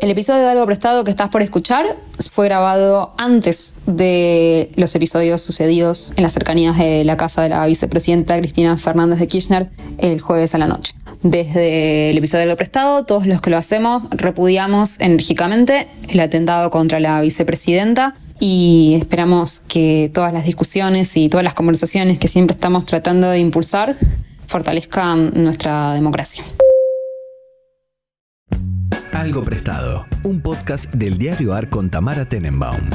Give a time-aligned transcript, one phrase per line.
[0.00, 1.86] El episodio de Algo Prestado que estás por escuchar
[2.30, 7.64] fue grabado antes de los episodios sucedidos en las cercanías de la casa de la
[7.66, 10.94] vicepresidenta Cristina Fernández de Kirchner el jueves a la noche.
[11.22, 16.70] Desde el episodio de Algo Prestado, todos los que lo hacemos repudiamos enérgicamente el atentado
[16.70, 22.54] contra la vicepresidenta y esperamos que todas las discusiones y todas las conversaciones que siempre
[22.54, 23.96] estamos tratando de impulsar
[24.48, 26.44] fortalezcan nuestra democracia.
[29.24, 32.90] Algo Prestado, un podcast del diario AR con Tamara Tenenbaum.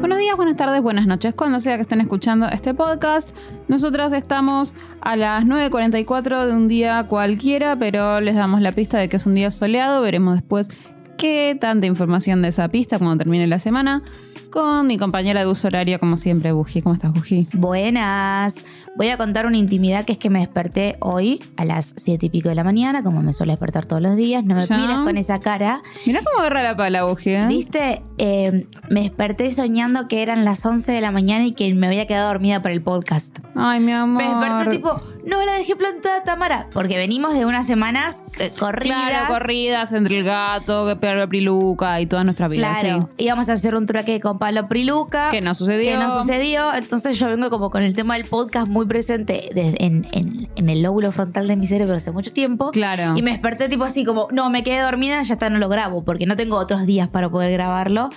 [0.00, 3.30] Buenos días, buenas tardes, buenas noches, cuando sea que estén escuchando este podcast.
[3.68, 9.08] Nosotras estamos a las 9.44 de un día cualquiera, pero les damos la pista de
[9.08, 10.02] que es un día soleado.
[10.02, 10.70] Veremos después
[11.18, 14.02] qué tanta información de esa pista cuando termine la semana
[14.50, 16.80] con mi compañera de uso horario, como siempre, Buji.
[16.80, 17.48] ¿Cómo estás, Buji?
[17.52, 18.64] Buenas.
[18.96, 22.30] Voy a contar una intimidad que es que me desperté hoy a las siete y
[22.30, 24.44] pico de la mañana, como me suele despertar todos los días.
[24.46, 24.78] No me Ya.
[24.78, 25.82] mires con esa cara.
[26.06, 27.46] Mirá cómo agarra la pala, Buji, ¿eh?
[27.46, 28.02] ¿Viste?
[28.16, 32.06] Eh, me desperté soñando que eran las 11 de la mañana y que me había
[32.06, 33.38] quedado dormida por el podcast.
[33.54, 34.22] Ay, mi amor.
[34.22, 36.66] Me desperté tipo, no la dejé plantada Tamara.
[36.72, 39.08] Porque venimos de unas semanas eh, corridas.
[39.10, 42.74] Claro, corridas entre el gato, que Pablo Priluca y toda nuestra vida.
[42.80, 45.30] Claro, íbamos a hacer un trueque con Pablo Priluca.
[45.30, 45.90] Que no sucedió.
[45.92, 46.74] Que no sucedió.
[46.74, 50.68] Entonces yo vengo como con el tema del podcast muy presente desde- en, en- en
[50.68, 52.70] el lóbulo frontal de mi cerebro hace mucho tiempo.
[52.72, 53.16] Claro.
[53.16, 56.02] Y me desperté tipo así como, no, me quedé dormida, ya está, no lo grabo,
[56.04, 58.08] porque no tengo otros días para poder grabarlo.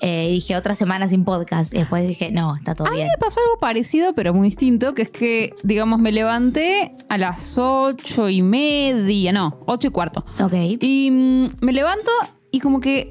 [0.00, 1.74] Eh, dije, otra semana sin podcast.
[1.74, 3.08] Y después dije, no, está todo A mí bien.
[3.08, 7.58] me pasó algo parecido, pero muy distinto, que es que, digamos, me levanté a las
[7.58, 10.24] ocho y media, no, ocho y cuarto.
[10.40, 10.52] Ok.
[10.80, 12.10] Y mm, me levanto
[12.50, 13.08] y como que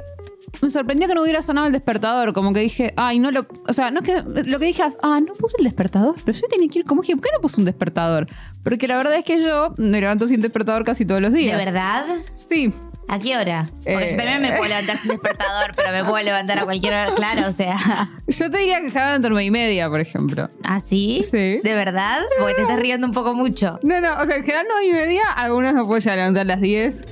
[0.61, 2.33] me sorprendió que no hubiera sonado el despertador.
[2.33, 3.47] Como que dije, ay, no lo.
[3.67, 6.15] O sea, no es que lo que dije es, ah, no puse el despertador.
[6.25, 8.27] Pero yo tenía que ir, como dije, ¿por qué no puse un despertador?
[8.63, 11.58] Porque la verdad es que yo me levanto sin despertador casi todos los ¿De días.
[11.64, 12.05] verdad?
[12.33, 12.73] Sí.
[13.09, 13.69] ¿A qué hora?
[13.77, 14.11] Porque Eh.
[14.11, 17.47] yo también me puedo levantar sin despertador, pero me puedo levantar a cualquier hora, claro,
[17.47, 18.09] o sea.
[18.27, 20.49] Yo te diría que cada entre nueve y media, por ejemplo.
[20.67, 21.21] ¿Así?
[21.23, 21.59] Sí.
[21.63, 22.19] ¿De verdad?
[22.39, 23.79] Porque te estás riendo un poco mucho.
[23.81, 26.59] No, no, o sea, en general nueve y media, algunos llegar a levantar a las
[26.61, 27.05] 10.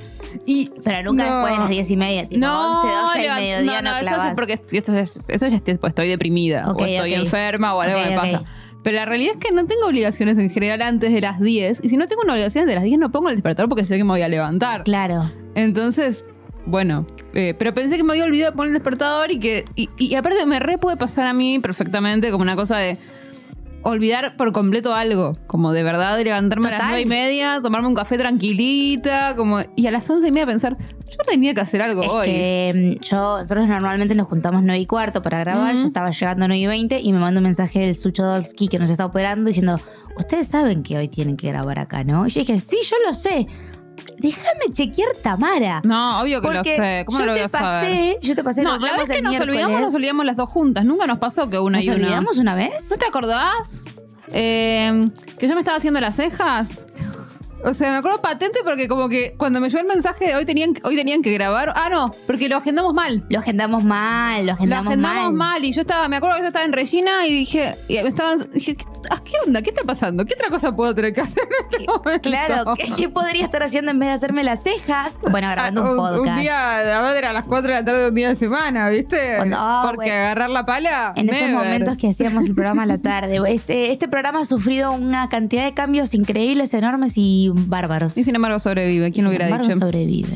[0.44, 1.36] Y Pero nunca No.
[1.36, 4.06] después de las diez y media, tipo 11, 12 levant- del mediodía no, no, eso
[4.06, 4.28] clavas.
[4.28, 7.98] es porque esto es- eso ya estoy, pues, estoy deprimida o estoy enferma o algo
[7.98, 8.42] Ok, me pasa.
[8.82, 11.80] Pero la realidad es que no tengo obligaciones en general antes de las 10.
[11.82, 13.96] Y si no tengo una obligación de las 10, no pongo el despertador porque sé
[13.96, 14.84] que me voy a levantar.
[14.84, 15.30] Claro.
[15.56, 16.24] Entonces,
[16.66, 17.06] bueno.
[17.34, 19.64] eh, pero pensé que me había olvidado de poner el despertador y que.
[19.74, 22.98] Y, y aparte me re puede pasar a mí perfectamente como una cosa de
[23.82, 25.32] olvidar por completo algo.
[25.46, 26.90] Como de verdad de levantarme a las Total.
[26.92, 29.60] nueve y media, tomarme un café tranquilita, como.
[29.76, 30.76] Y a las once y media pensar,
[31.08, 32.26] yo tenía que hacer algo Es hoy.
[32.26, 35.74] que mm, yo, nosotros normalmente nos juntamos 9 y cuarto para grabar.
[35.74, 38.68] Yo estaba llegando a 9 y 20 y me mandó un mensaje del Sucho Dolsky
[38.68, 39.80] que nos está operando diciendo:
[40.18, 42.26] Ustedes saben que hoy tienen que grabar acá, ¿no?
[42.26, 43.46] Y yo dije: Sí, yo lo sé.
[44.18, 45.80] Déjame chequear Tamara.
[45.84, 47.04] No, obvio que Porque lo sé.
[47.06, 47.90] ¿Cómo yo lo voy te a saber?
[47.90, 49.54] pasé, yo te pasé No, nos la vez que nos miércoles.
[49.56, 50.84] olvidamos, nos olvidamos las dos juntas.
[50.84, 51.96] Nunca nos pasó que una ¿Nos y una.
[51.96, 52.88] olvidamos una vez?
[52.90, 53.84] ¿No te acordás?
[54.32, 56.86] Eh, que yo me estaba haciendo las cejas.
[57.64, 60.44] O sea, me acuerdo patente porque como que cuando me llegó el mensaje de hoy
[60.44, 61.72] tenían, hoy tenían que grabar.
[61.74, 63.24] Ah, no, porque lo agendamos mal.
[63.28, 65.52] Lo agendamos mal, lo Lo agendamos, agendamos mal.
[65.52, 65.64] mal.
[65.64, 68.76] y yo estaba, me acuerdo que yo estaba en Regina y dije, y estaban, dije,
[68.76, 68.84] ¿qué,
[69.24, 69.62] ¿qué onda?
[69.62, 70.24] ¿Qué está pasando?
[70.24, 72.20] ¿Qué otra cosa puedo tener que hacer en este momento?
[72.28, 75.14] Claro, ¿qué, qué podría estar haciendo en vez de hacerme las cejas?
[75.30, 76.36] Bueno, grabando un Ah, podcast.
[76.36, 78.34] Un día, a ver, era a las 4 de la tarde de un día de
[78.34, 79.34] semana, ¿viste?
[79.36, 80.14] Cuando- ah, Porque bueno.
[80.20, 81.12] agarrar la pala.
[81.16, 83.40] En esos momentos que hacíamos el programa a la tarde.
[83.56, 88.16] Este, este programa ha sufrido una cantidad de cambios increíbles, enormes y bárbaros.
[88.18, 89.72] Y sin embargo sobrevive, ¿quién lo hubiera dicho?
[89.78, 90.28] sobrevive.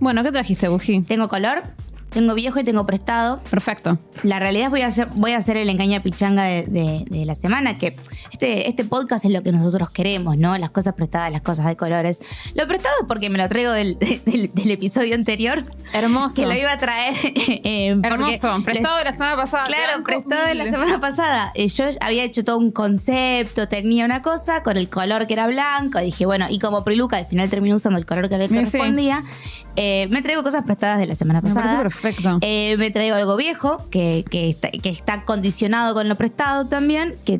[0.00, 1.02] Bueno, ¿qué trajiste, Buji?
[1.02, 1.62] Tengo color,
[2.10, 3.40] tengo viejo y tengo prestado.
[3.50, 3.98] Perfecto.
[4.22, 7.24] La realidad es voy a hacer, voy a hacer el engaña pichanga de, de- de
[7.24, 7.96] la semana, que
[8.32, 10.56] este, este podcast es lo que nosotros queremos, ¿no?
[10.58, 12.20] Las cosas prestadas, las cosas de colores.
[12.54, 16.34] Lo prestado es porque me lo traigo del, del- del episodio anterior, Hermoso.
[16.36, 17.14] que lo iba a traer.
[17.24, 18.56] eh, Hermoso.
[18.56, 19.64] les- Prestado de la semana pasada.
[19.66, 21.52] Claro, prestado de la semana pasada.
[21.54, 25.46] Eh, Yo había hecho todo un concepto, tenía una cosa con el color que era
[25.46, 25.98] blanco.
[26.00, 28.54] Dije, bueno, y como Priluca al final terminó usando el color que le sí.
[29.78, 31.78] Eh, me traigo cosas prestadas de la semana Me pasada.
[31.80, 32.38] perfecto.
[32.42, 37.14] Eh, me traigo algo viejo que, que está, que está condicionado con lo prestado también.
[37.24, 37.38] Que,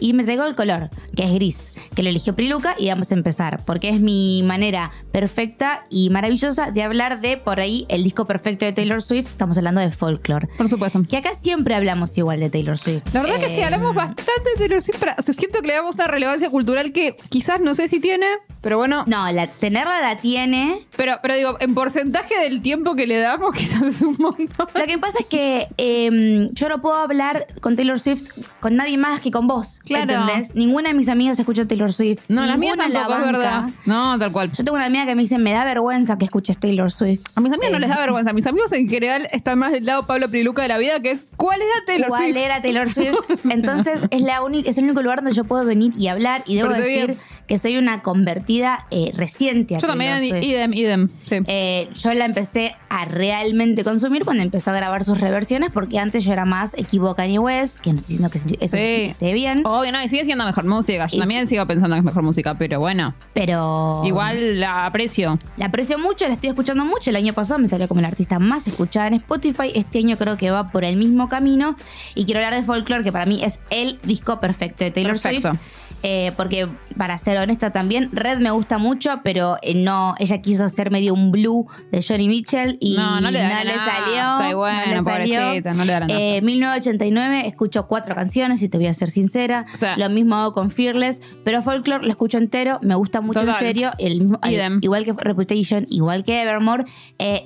[0.00, 2.74] y me traigo el color, que es gris, que lo eligió Priluca.
[2.78, 7.60] Y vamos a empezar, porque es mi manera perfecta y maravillosa de hablar de por
[7.60, 9.26] ahí el disco perfecto de Taylor Swift.
[9.26, 10.48] Estamos hablando de folklore.
[10.56, 11.02] Por supuesto.
[11.08, 13.02] Que acá siempre hablamos igual de Taylor Swift.
[13.12, 14.98] La verdad que sí, Eh, hablamos bastante de Taylor Swift.
[15.00, 17.98] pero, o sea, siento que le damos una relevancia cultural que quizás no sé si
[18.00, 18.26] tiene,
[18.60, 19.04] pero bueno.
[19.06, 20.86] No, la, tenerla la tiene.
[20.96, 24.66] Pero, pero digo, digo, en porcentaje del tiempo que le damos, quizás es un montón.
[24.74, 28.30] Lo que pasa es que eh, yo no puedo hablar con Taylor Swift
[28.60, 29.80] con nadie más que con vos.
[29.84, 30.12] Claro.
[30.12, 30.54] ¿Entendés?
[30.54, 32.24] Ninguna de mis amigas escucha Taylor Swift.
[32.28, 33.68] No, las mías la tampoco, es verdad.
[33.86, 34.50] No, tal cual.
[34.52, 37.22] Yo tengo una amiga que me dice, me da vergüenza que escuches Taylor Swift.
[37.34, 38.32] A mis amigos no les da vergüenza.
[38.32, 41.26] Mis amigos en general están más del lado Pablo Priluca de la vida, que es
[41.36, 42.36] ¿cuál era Taylor ¿Cuál Swift?
[42.36, 43.16] era Taylor Swift?
[43.50, 46.42] Entonces es, la es el único lugar donde yo puedo venir y hablar.
[46.46, 47.18] Y debo Pero decir bien.
[47.48, 51.08] Que soy una convertida eh, reciente a Yo también, idem, idem.
[51.28, 51.36] Sí.
[51.46, 56.24] Eh, yo la empecé a realmente consumir cuando empezó a grabar sus reversiones, porque antes
[56.24, 59.04] yo era más equipo Kanye West, que no estoy diciendo que eso Sí.
[59.10, 61.06] esté bien, Obvio, no, y sigue siendo mejor música.
[61.06, 63.14] Yo Y también sigo pensando que es mejor música, pero bueno.
[63.32, 65.38] pero Igual la aprecio.
[65.56, 67.10] la aprecio mucho, la estoy escuchando mucho.
[67.10, 69.72] El año pasado me salió como la artista más escuchada en Spotify.
[69.74, 71.76] Este año creo que va por el mismo camino.
[72.14, 75.48] Y quiero hablar de Folklore, que para mí es el disco perfecto de Taylor Perfecto.
[75.52, 75.60] Swift.
[76.02, 80.64] Eh, porque, para ser honesta también, Red me gusta mucho, pero eh, no, ella quiso
[80.64, 84.56] hacer medio un blue de Johnny Mitchell y No, no le da la salió.
[84.58, 85.40] bueno, no le salió.
[85.40, 86.22] pobrecita, no le da la nafta.
[86.22, 89.66] Eh, 1989 escucho cuatro canciones, y te voy a ser sincera.
[89.74, 93.40] O sea- Lo mismo hago con Fearless, pero Folklore lo escucho entero, me gusta mucho
[93.40, 93.54] Total.
[93.54, 93.90] en serio.
[93.98, 94.38] El mismo,
[94.80, 96.84] igual que Reputation, igual que Evermore.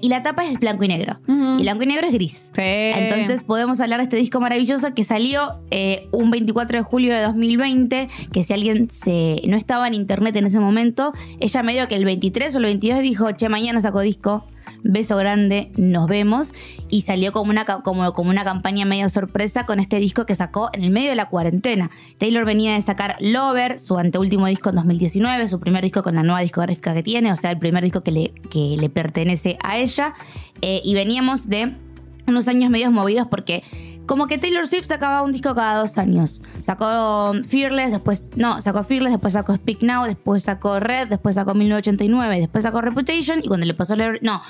[0.00, 1.18] y la tapa es blanco y negro.
[1.26, 2.50] Y blanco y negro es gris.
[2.54, 2.62] Sí.
[2.62, 5.62] Entonces podemos hablar de este disco maravilloso que salió
[6.12, 10.46] un 24 de julio de 2020, que si alguien se no estaba en internet en
[10.46, 14.44] ese momento, ella medio que el 23 o el 22 dijo, che, mañana saco disco.
[14.84, 16.52] Beso grande, nos vemos.
[16.88, 20.70] Y salió como una, como, como una campaña medio sorpresa con este disco que sacó
[20.72, 21.90] en el medio de la cuarentena.
[22.18, 26.22] Taylor venía de sacar Lover, su anteúltimo disco en 2019, su primer disco con la
[26.22, 29.78] nueva discográfica que tiene, o sea, el primer disco que le, que le pertenece a
[29.78, 30.14] ella.
[30.62, 31.76] Eh, y veníamos de
[32.26, 33.62] unos años medios movidos porque
[34.06, 36.42] como que Taylor Swift sacaba un disco cada dos años.
[36.60, 41.54] Sacó Fearless, después, no, sacó Fearless, después sacó Speak Now, después sacó Red, después sacó
[41.54, 43.94] 1989, después sacó Reputation y cuando le pasó.
[44.20, 44.42] No,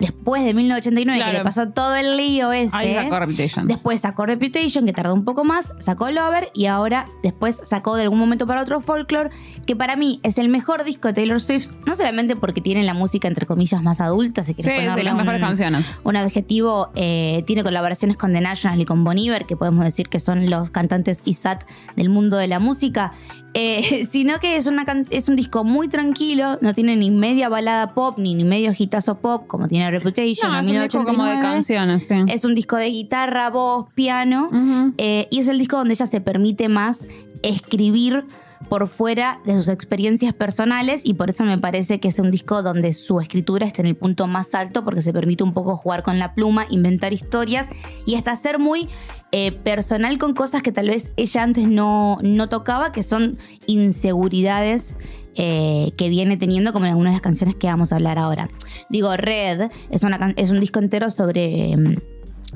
[0.00, 1.38] después de 1989 que Claro.
[1.38, 2.76] le pasó todo el lío ese.
[2.76, 3.68] Ahí sacó Reputation.
[3.68, 8.04] Después sacó Reputation, que tardó un poco más, sacó Lover y ahora después sacó de
[8.04, 9.30] algún momento para otro Folklore,
[9.66, 12.94] que para mí es el mejor disco de Taylor Swift, no solamente porque tiene la
[12.94, 15.86] música entre comillas más adulta, si Sí, quieres sí, ponerle las un- mejores canciones.
[16.02, 20.08] un adjetivo, eh, tiene colaboraciones con The National y con Bon Iver, que podemos decir
[20.08, 21.64] que son los cantantes ISAT
[21.96, 23.12] del mundo de la música,
[23.54, 27.48] eh, sino que es, una can- es un disco muy tranquilo, no tiene ni media
[27.48, 31.04] balada pop, ni, ni medio hitazo pop, como tiene Reputation No, o es un disco
[31.04, 31.40] como de 1989.
[31.42, 32.14] canciones, sí.
[32.34, 34.50] Es un disco de guitarra, voz, piano,
[34.98, 37.06] eh, y es el disco donde ella se permite más
[37.42, 38.24] escribir
[38.68, 42.62] por fuera de sus experiencias personales y por eso me parece que es un disco
[42.62, 46.02] donde su escritura está en el punto más alto porque se permite un poco jugar
[46.02, 47.68] con la pluma, inventar historias
[48.06, 48.88] y hasta ser muy
[49.32, 54.96] eh, personal con cosas que tal vez ella antes no, no tocaba, que son inseguridades
[55.36, 58.50] eh, que viene teniendo como en algunas de las canciones que vamos a hablar ahora.
[58.88, 61.72] Digo, Red es, una, es un disco entero sobre...
[61.72, 61.96] em,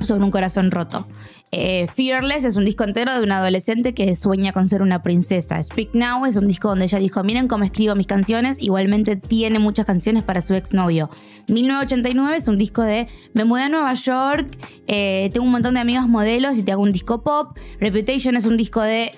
[0.01, 1.07] sobre un corazón roto.
[1.57, 5.63] Eh, Fearless es un disco entero de una adolescente que sueña con ser una princesa.
[5.63, 8.61] Speak Now es un disco donde ella dijo, miren cómo escribo mis canciones.
[8.61, 11.11] Igualmente tiene muchas canciones para su exnovio.
[11.47, 14.49] 1989 es un disco de, me mudé a Nueva York,
[14.89, 17.57] eh, tengo un montón de amigos modelos y te hago un disco pop.
[17.79, 19.13] Reputation es un disco de...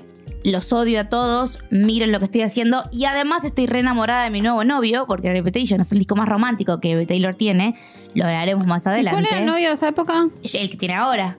[0.44, 4.30] Los odio a todos, miren lo que estoy haciendo y además estoy re enamorada de
[4.30, 7.76] mi nuevo novio porque Reputation es el disco más romántico que Taylor tiene,
[8.14, 9.22] lo hablaremos más ¿Y adelante.
[9.22, 10.28] ¿Cuál era el novio de esa época?
[10.42, 11.36] El que tiene ahora.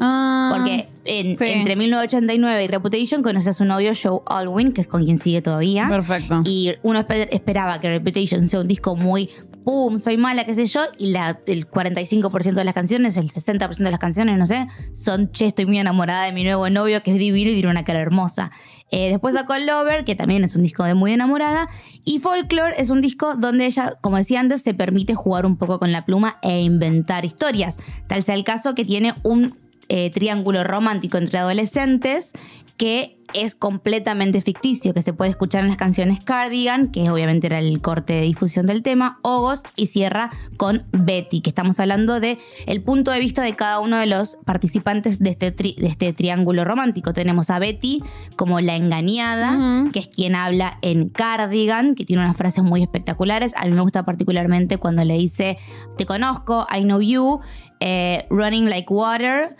[0.00, 1.44] Ah, Porque en- sí.
[1.46, 5.42] entre 1989 y Reputation conoce a su novio Joe Alwyn, que es con quien sigue
[5.42, 5.88] todavía.
[5.88, 6.42] Perfecto.
[6.44, 9.28] Y uno espe- esperaba que Reputation sea un disco muy
[9.62, 13.76] pum, soy mala, qué sé yo, y la, el 45% de las canciones, el 60%
[13.84, 17.12] de las canciones, no sé, son che, estoy muy enamorada de mi nuevo novio, que
[17.12, 18.50] es divino y tiene una cara hermosa.
[18.90, 21.68] Eh, después sacó Lover, que también es un disco de muy enamorada,
[22.04, 25.78] y Folklore es un disco donde ella, como decía antes, se permite jugar un poco
[25.78, 27.78] con la pluma e inventar historias.
[28.06, 29.58] Tal sea el caso que tiene un
[29.90, 32.32] eh, triángulo romántico entre adolescentes
[32.78, 37.58] que es completamente ficticio, que se puede escuchar en las canciones Cardigan, que obviamente era
[37.58, 42.38] el corte de difusión del tema, August y cierra con Betty, que estamos hablando de
[42.66, 46.14] el punto de vista de cada uno de los participantes de este, tri- de este
[46.14, 47.12] triángulo romántico.
[47.12, 48.02] Tenemos a Betty
[48.36, 53.52] como la engañada, que es quien habla en Cardigan, que tiene unas frases muy espectaculares.
[53.58, 55.58] A mí me gusta particularmente cuando le dice,
[55.98, 57.40] te conozco, I know you,
[57.80, 59.54] eh, running like water.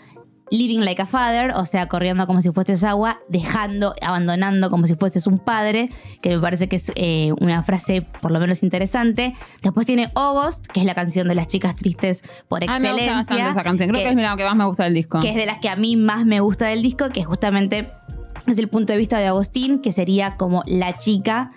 [0.51, 4.95] Living like a father, o sea, corriendo como si fueses agua, dejando, abandonando como si
[4.95, 5.89] fueses un padre,
[6.21, 9.33] que me parece que es eh, una frase por lo menos interesante.
[9.63, 12.89] Después tiene August, que es la canción de las chicas tristes por Ah, me gusta
[12.89, 13.15] excelencia.
[13.15, 13.89] bastante esa canción.
[13.89, 15.19] Creo que, es la que más me gusta del disco.
[15.19, 17.89] que es de las que a mí más me gusta del disco, que justamente
[18.47, 21.51] es el punto de vista de Agustín, que sería como la chica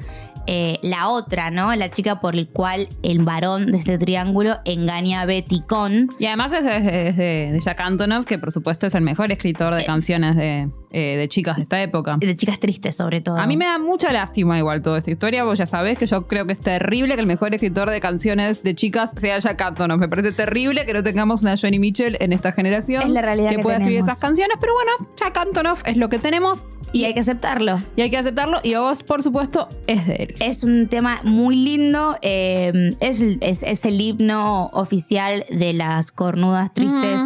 [0.46, 1.74] eh, la otra, ¿no?
[1.74, 6.08] La chica por el cual el varón de este triángulo engaña a Betty con.
[6.18, 9.32] Y además es, es- es de, de Jack Antonoff, que por supuesto es el mejor
[9.32, 12.16] escritor de canciones de, eh, de chicas de esta época.
[12.18, 13.36] De chicas tristes, sobre todo.
[13.36, 16.26] A mí me da mucha lástima igual toda esta historia, vos ya sabés que yo
[16.28, 19.98] creo que es terrible que el mejor escritor de canciones de chicas sea Jack Antonoff.
[19.98, 23.50] Me parece terrible que no tengamos una Johnny Mitchell en esta generación Es la realidad
[23.50, 27.14] que pueda escribir esas canciones, pero bueno, Jack Antonoff es lo que tenemos Y hay
[27.14, 27.82] que aceptarlo.
[27.96, 30.34] y hay que aceptarlo y vos, por supuesto, es de él.
[30.40, 32.16] Es un tema muy lindo.
[32.22, 37.20] eh, es, el- es- es el himno oficial de las cornudas tristes.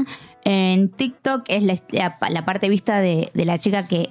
[0.44, 1.44] En TikTok.
[1.48, 4.10] Es la, parte vista de la chica que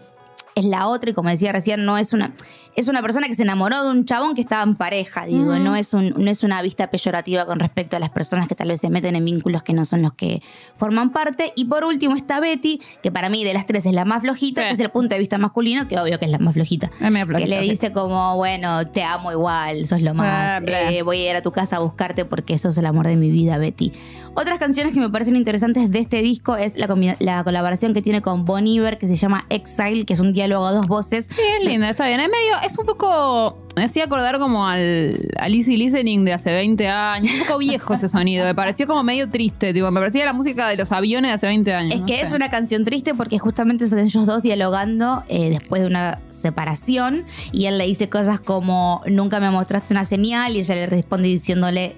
[0.59, 2.33] es la otra y como decía recién, no es una...
[2.75, 5.75] Es una persona que se enamoró de un chabón que estaba en pareja, digo, no,
[5.75, 8.79] es un, no es una vista peyorativa con respecto a las personas que tal vez
[8.81, 10.43] se meten en vínculos que no son los que
[10.75, 11.53] forman parte.
[11.55, 14.61] Y por último está Betty, que para mí de las tres es la más flojita,
[14.61, 14.67] Sí.
[14.67, 17.47] que es el punto de vista masculino, que obvio que es la más flojita que
[17.47, 17.69] le sí.
[17.71, 21.41] dice como, bueno, te amo igual, sos lo más, Ah, eh, voy a ir a
[21.41, 23.91] tu casa a buscarte porque sos el amor de mi vida, Betty.
[24.35, 26.87] Otras canciones que me parecen interesantes de este disco es la,
[27.17, 30.71] la colaboración que tiene con Bon Iver, que se llama Exile, que es un diálogo
[30.71, 31.25] dos voces.
[31.25, 32.19] Sí, es linda, está bien.
[32.19, 33.57] Es medio, es un poco.
[33.75, 37.31] Me hacía acordar como al, al Easy Listening de hace 20 años.
[37.33, 38.43] Un poco viejo ese sonido.
[38.45, 39.71] Me pareció como medio triste.
[39.71, 41.93] Tipo, me parecía la música de los aviones de hace 20 años.
[41.93, 42.21] Es no que sé.
[42.23, 47.25] es una canción triste porque justamente son ellos dos dialogando eh, después de una separación
[47.51, 51.27] y él le dice cosas como nunca me mostraste una señal y ella le responde
[51.27, 51.95] diciéndole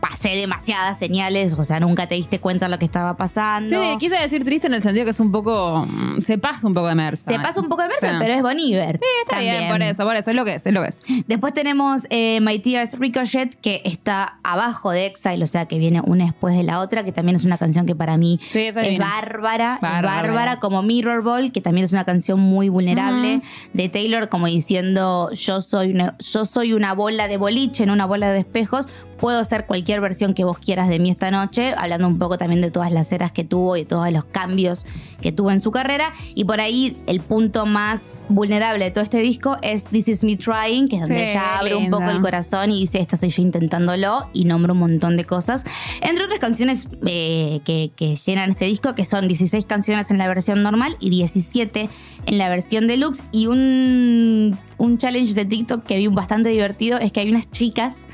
[0.00, 3.68] pasé demasiadas señales, o sea, nunca te diste cuenta de lo que estaba pasando.
[3.70, 5.84] Sí, quise decir triste en el sentido que es un poco.
[5.86, 7.30] mm, Se pasa un poco de mersa.
[7.32, 8.06] Se pasa un poco de Sí.
[8.18, 8.98] pero es Bon Iver.
[8.98, 9.72] Sí, está bien, también.
[9.72, 10.30] por eso, por eso.
[10.30, 10.98] Es lo que es, es lo que es.
[11.26, 16.00] Después tenemos eh, My Tears Ricochet, que está abajo de Exile, o sea, que viene
[16.04, 18.76] una después de la otra, que también es una canción que para mí Sí, es
[18.76, 19.06] es divina.
[19.06, 20.22] bárbara, es Bárbara.
[20.22, 23.42] bárbara, como Mirror Ball, que también es una canción muy vulnerable,
[23.72, 28.06] de Taylor, como diciendo, yo soy, una, yo soy una bola de boliche, en una
[28.06, 32.08] bola de espejos, puedo ser cualquier versión que vos quieras de mí esta noche, hablando
[32.08, 34.86] un poco también de todas las eras que tuvo y todos los cambios
[35.20, 36.12] que tuvo en su carrera.
[36.34, 40.36] Y por ahí el punto más vulnerable de todo este disco es This Is Me
[40.36, 43.30] Trying, que es donde Sí, ella abre un poco el corazón y dice, esta soy
[43.30, 45.64] yo intentándolo, y nombra un montón de cosas.
[46.00, 50.28] Entre otras canciones eh, que, que llenan este disco, que son 16 canciones en la
[50.28, 51.88] versión normal y 17
[52.26, 53.22] en la versión deluxe.
[53.32, 58.06] Y un, un challenge de TikTok que vi bastante divertido es que hay unas chicas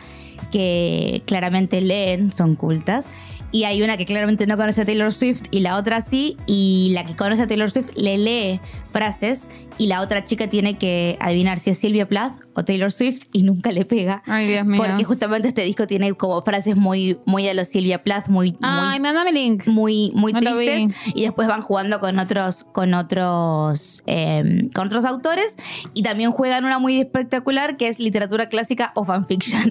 [0.53, 3.09] que claramente leen, son cultas.
[3.51, 6.37] Y hay una que claramente no conoce a Taylor Swift y la otra sí.
[6.47, 8.61] Y la que conoce a Taylor Swift le lee
[8.93, 13.23] frases y la otra chica tiene que adivinar si es Silvia Plath o Taylor Swift
[13.33, 14.23] y nunca le pega.
[14.27, 14.81] Ay, Dios mío.
[14.85, 19.01] Porque justamente este disco tiene como frases muy, muy a los Silvia Plath, muy, Ay,
[19.01, 19.67] muy mandame link.
[19.67, 25.57] muy, No tristes y después van jugando con otros con otros eh, con otros autores
[25.95, 29.71] y también juegan una muy espectacular que es literatura clásica o fanfiction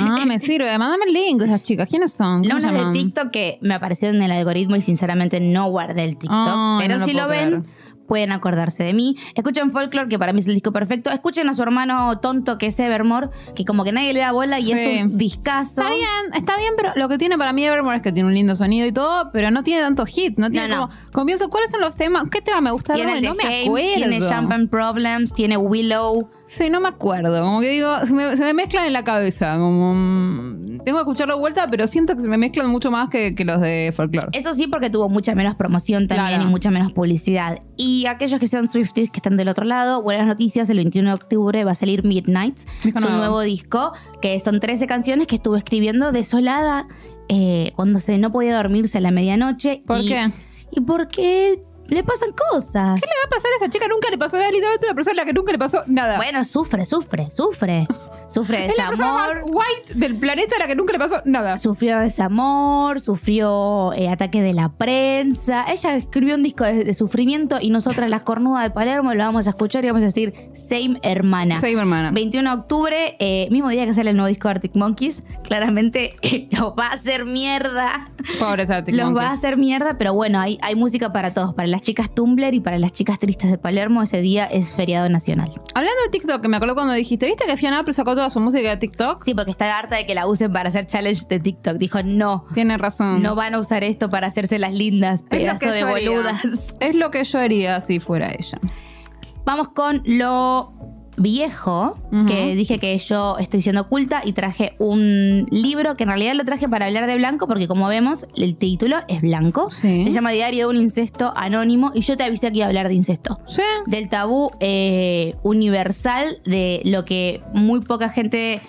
[0.00, 0.76] Ah, me sirve.
[0.78, 1.88] Mándame el link de esas chicas.
[1.88, 2.42] ¿Quiénes son?
[2.44, 2.92] ¿Cómo unas de?
[2.92, 7.04] TikTok que me aparecieron en el algoritmo y sinceramente no guardé el TikTok pero no
[7.04, 7.79] si lo ven creer.
[8.10, 9.16] Pueden acordarse de mí.
[9.36, 11.10] Escuchen Folklore, que para mí es el disco perfecto.
[11.10, 14.58] Escuchen a su hermano tonto, que es Evermore, que como que nadie le da bola
[14.58, 14.72] y Sí.
[14.72, 15.82] es un discazo.
[15.82, 18.34] Está bien, está bien, pero lo que tiene para mí Evermore es que tiene un
[18.34, 20.38] lindo sonido y todo, pero no tiene tanto hit.
[20.40, 20.88] No tiene No, no.
[20.88, 21.20] como.
[21.20, 22.24] Comienzo, ¿cuáles son los temas?
[22.32, 22.94] ¿Qué tema me gusta?
[22.94, 23.94] de Tiene el no me Fame, acuerdo.
[23.94, 26.28] tiene Champagne Problems, tiene Willow.
[26.52, 27.40] Sí, no me acuerdo.
[27.44, 29.54] Como que digo, se me, se me mezclan en la cabeza.
[29.56, 29.94] Como.
[29.94, 33.36] mm, Tengo que escucharlo de vuelta, pero siento que se me mezclan mucho más que,
[33.36, 34.26] que los de folklore.
[34.32, 36.42] Eso sí, porque tuvo mucha menos promoción también Claro.
[36.42, 37.60] y mucha menos publicidad.
[37.76, 41.14] Y aquellos que sean Swifties que están del otro lado, buenas noticias, el 21 de
[41.14, 43.18] octubre va a salir Midnights, Disco su nuevo.
[43.20, 46.88] nuevo disco, que son 13 canciones que estuve escribiendo desolada
[47.28, 49.84] eh, cuando se no podía dormirse a la medianoche.
[49.86, 50.32] ¿Por y, qué?
[50.72, 53.00] Y porque le pasan cosas.
[53.00, 53.86] ¿Qué le va a pasar a esa chica?
[53.88, 54.50] Nunca le pasó nada.
[54.50, 56.16] Literalmente una persona a la que nunca le pasó nada.
[56.16, 57.86] Bueno, sufre, sufre, sufre.
[58.28, 59.50] Sufre es la persona más desamor.
[59.54, 61.58] white del planeta a la que nunca le pasó nada.
[61.58, 65.64] Sufrió desamor, sufrió eh, ataque de la prensa.
[65.68, 69.46] Ella escribió un disco de, de sufrimiento y nosotras, las cornudas de Palermo, lo vamos
[69.46, 71.56] a escuchar y vamos a decir, same hermana.
[71.56, 72.10] Same hermana.
[72.12, 76.14] 21 de octubre, eh, mismo día que sale el nuevo disco de Arctic Monkeys, claramente
[76.52, 78.10] los va a hacer mierda.
[78.38, 79.38] Pobres Arctic Los va a Monkeys.
[79.38, 81.54] hacer mierda, pero bueno, hay, hay música para todos.
[81.54, 85.08] Para las chicas Tumblr y para las chicas tristes de Palermo, ese día es feriado
[85.08, 85.50] nacional.
[85.74, 88.38] Hablando de TikTok, que me acuerdo cuando dijiste, ¿viste que Fiona Apple sacó toda su
[88.38, 89.24] música de TikTok?
[89.24, 91.78] Sí, porque está harta de que la usen para hacer challenge de TikTok.
[91.78, 93.22] Dijo, no, Tiene razón.
[93.22, 96.10] no van a usar esto para hacerse las lindas, pedazo de haría.
[96.10, 96.76] boludas.
[96.80, 98.58] Es lo que yo haría si fuera ella.
[99.46, 100.74] Vamos con lo
[101.20, 106.34] viejo, que dije que yo estoy siendo oculta y traje un libro que en realidad
[106.34, 109.70] lo traje para hablar de blanco, porque como vemos, el título es blanco.
[109.70, 110.02] Sí.
[110.02, 112.88] Se llama Diario de un incesto anónimo y yo te avisé que iba a hablar
[112.88, 113.38] de incesto.
[113.46, 113.62] Sí.
[113.86, 118.60] Del tabú eh, universal, de lo que muy poca gente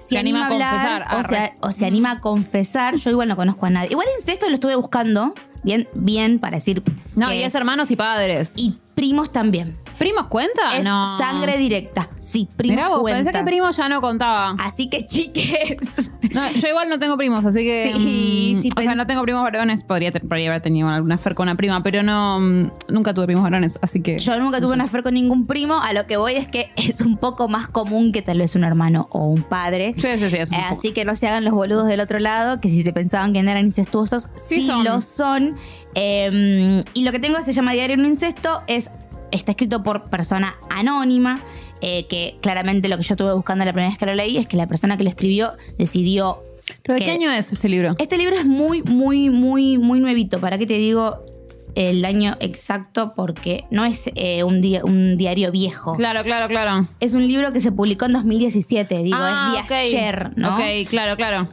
[0.00, 2.96] se anima a hablar, confesar, o, sea, o se anima a confesar.
[2.96, 3.90] Yo igual no conozco a nadie.
[3.90, 6.82] Igual incesto lo estuve buscando, bien, bien, para decir.
[7.14, 8.54] No, que- y es hermanos y padres.
[8.56, 9.76] y primos también.
[10.00, 10.78] ¿Primos cuenta?
[10.78, 11.18] Es no.
[11.18, 12.08] sangre directa.
[12.18, 13.24] Sí, primos Mirá vos, cuentan.
[13.26, 14.54] pensé que primos ya no contaba.
[14.58, 16.10] Así que, chiques.
[16.30, 17.92] No, yo igual no tengo primos, así que.
[17.96, 19.82] Sí, mm, sí, o sea, no tengo primos varones.
[19.82, 22.38] Podría, podría haber tenido alguna fer con una prima, pero no.
[22.40, 24.16] mm, Nunca tuve primos varones, así que.
[24.18, 25.80] Yo nunca tuve una fer con ningún primo.
[25.82, 28.64] A lo que voy es que es un poco más común que tal vez un
[28.64, 29.92] hermano o un padre.
[29.98, 30.36] Sí, sí, sí.
[30.36, 30.74] es un Eh, poco.
[30.78, 33.42] así que no se hagan los boludos del otro lado, que si se pensaban que
[33.42, 34.84] no eran incestuosos, sí, Sí son.
[34.84, 35.56] lo son.
[35.96, 38.88] Eh, y lo que tengo se llama Diario un Incesto, es,
[39.32, 41.40] está escrito por persona anónima,
[41.80, 44.46] eh, que claramente lo que yo estuve buscando la primera vez que lo leí es
[44.46, 46.42] que la persona que lo escribió decidió...
[46.84, 47.94] ¿Pero de qué año es este libro?
[47.98, 50.38] Este libro es muy, muy, muy, muy nuevito.
[50.40, 51.24] ¿Para qué te digo
[51.74, 53.12] el año exacto?
[53.16, 55.94] Porque no es eh, un, di- un diario viejo.
[55.94, 56.86] Claro, claro, claro.
[57.00, 59.80] Es un libro que se publicó en 2017, digo, Ah, es de ok.
[59.80, 60.54] ayer, ¿no?
[60.54, 61.48] Ok, claro, claro.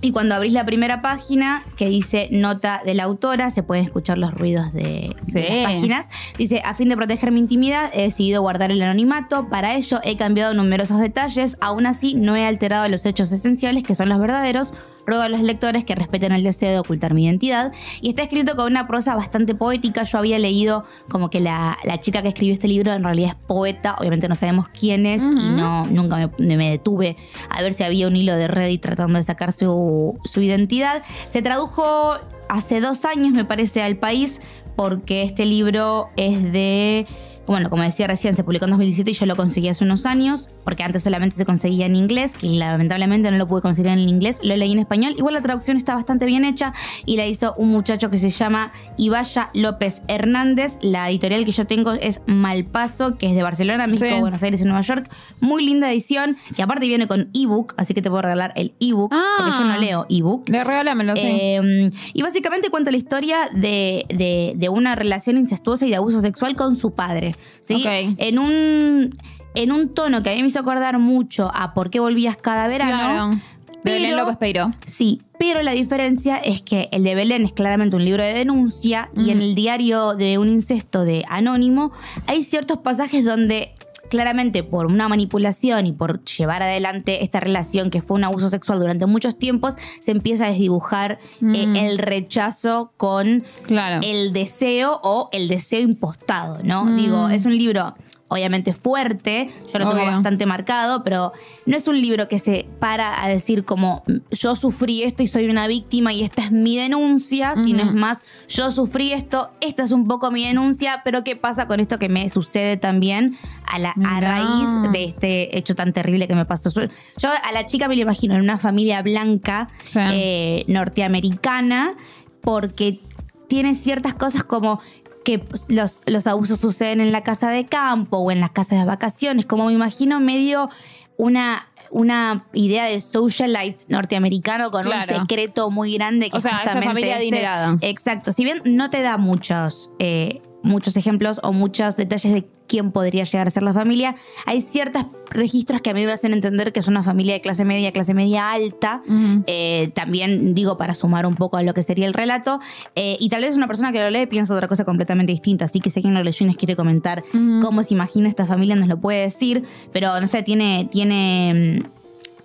[0.00, 4.16] Y cuando abrís la primera página, que dice nota de la autora, se pueden escuchar
[4.16, 6.10] los ruidos de, de las páginas.
[6.38, 9.48] Dice, a fin de proteger mi intimidad, he decidido guardar el anonimato.
[9.48, 11.56] Para ello, he cambiado numerosos detalles.
[11.60, 14.72] Aún así, no he alterado los hechos esenciales, que son los verdaderos.
[15.08, 17.72] Ruego a los lectores que respeten el deseo de ocultar mi identidad.
[18.02, 20.02] Y está escrito con una prosa bastante poética.
[20.02, 23.46] Yo había leído como que la, la chica que escribió este libro en realidad es
[23.46, 23.96] poeta.
[23.98, 27.16] Obviamente no sabemos quién es y no, nunca me, me detuve
[27.48, 31.02] a ver si había un hilo de Reddit tratando de sacar su, su identidad.
[31.30, 34.40] Se tradujo hace dos años, me parece, al país
[34.76, 37.06] porque este libro es de...
[37.48, 40.50] Bueno, como decía recién, se publicó en 2017 y yo lo conseguí hace unos años,
[40.64, 44.38] porque antes solamente se conseguía en inglés, que lamentablemente no lo pude conseguir en inglés,
[44.42, 45.14] lo leí en español.
[45.18, 46.72] Igual la traducción está bastante bien hecha
[47.06, 50.78] y la hizo un muchacho que se llama Ibaya López Hernández.
[50.82, 54.20] La editorial que yo tengo es Malpaso, que es de Barcelona, México, Sí.
[54.20, 55.10] Buenos Aires y Nueva York.
[55.40, 59.12] Muy linda edición, que aparte viene con ebook, así que te puedo regalar el ebook,
[59.14, 59.24] Ah.
[59.38, 60.48] porque yo no leo ebook.
[60.48, 61.22] Le regálamelo, sí.
[61.24, 66.20] Eh, y básicamente cuenta la historia de, de- de una relación incestuosa y de abuso
[66.20, 67.34] sexual con su padre.
[67.60, 67.82] ¿Sí?
[67.86, 69.16] En un.
[69.54, 72.68] En un tono que a mí me hizo acordar mucho a por qué volvías cada
[72.68, 72.96] verano.
[72.96, 73.30] claro.
[73.30, 73.40] De
[73.82, 74.72] pero- Belén López Peiro.
[74.86, 79.08] Sí, pero la diferencia es que el de Belén es claramente un libro de denuncia
[79.16, 81.92] y en el diario de un incesto de Anónimo
[82.26, 83.72] hay ciertos pasajes donde
[84.08, 88.78] claramente por una manipulación y por llevar adelante esta relación que fue un abuso sexual
[88.78, 91.76] durante muchos tiempos, se empieza a desdibujar eh, Mm.
[91.76, 94.00] el rechazo con Claro.
[94.02, 96.84] el deseo o el deseo impostado, ¿no?
[96.84, 96.96] Mm.
[96.96, 97.94] Digo, es un libro
[98.28, 100.12] obviamente fuerte, yo lo tengo Obvio.
[100.12, 101.32] bastante marcado, pero
[101.66, 105.48] no es un libro que se para a decir como yo sufrí esto y soy
[105.48, 109.92] una víctima y esta es mi denuncia, sino es más, yo sufrí esto, esta es
[109.92, 113.94] un poco mi denuncia, pero ¿qué pasa con esto que me sucede también a, la,
[114.04, 116.68] a raíz de este hecho tan terrible que me pasó?
[117.16, 119.98] Yo a la chica me lo imagino en una familia blanca Sí.
[120.12, 121.94] eh, norteamericana
[122.42, 123.00] porque
[123.48, 124.80] tiene ciertas cosas como
[125.24, 128.84] que los, los abusos suceden en la casa de campo o en las casas de
[128.84, 130.70] vacaciones, como me imagino medio
[131.16, 136.60] una, una idea de socialites norteamericano con un secreto muy grande que O sea, esa
[136.62, 137.78] justamente familia este- adinerada.
[137.80, 142.92] Exacto, si bien no te da muchos, eh, muchos ejemplos o muchos detalles de quién
[142.92, 144.14] podría llegar a ser la familia,
[144.46, 147.64] hay ciertos registros que a mí me hacen entender que es una familia de clase
[147.64, 149.02] media, clase media alta,
[149.46, 152.60] eh, también digo para sumar un poco a lo que sería el relato.
[152.94, 155.64] eh, y tal vez una persona que lo lee piensa otra cosa completamente distinta.
[155.64, 157.24] Así que si alguien lo leyó y nos quiere comentar
[157.62, 159.64] cómo se imagina esta familia, nos lo puede decir.
[159.92, 160.88] Pero no sé, tiene.
[160.90, 161.97] tiene mm,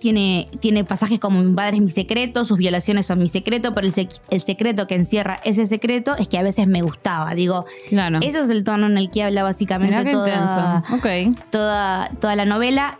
[0.04, 3.86] tiene, tiene pasajes como mi padre es mi secreto, sus violaciones son mi secreto, pero
[3.86, 7.34] el, sec- el secreto que encierra ese secreto es que a veces me gustaba.
[7.34, 8.18] Digo, Claro.
[8.22, 10.82] ese es el tono en el que habla básicamente toda,
[11.50, 12.98] toda, toda la novela.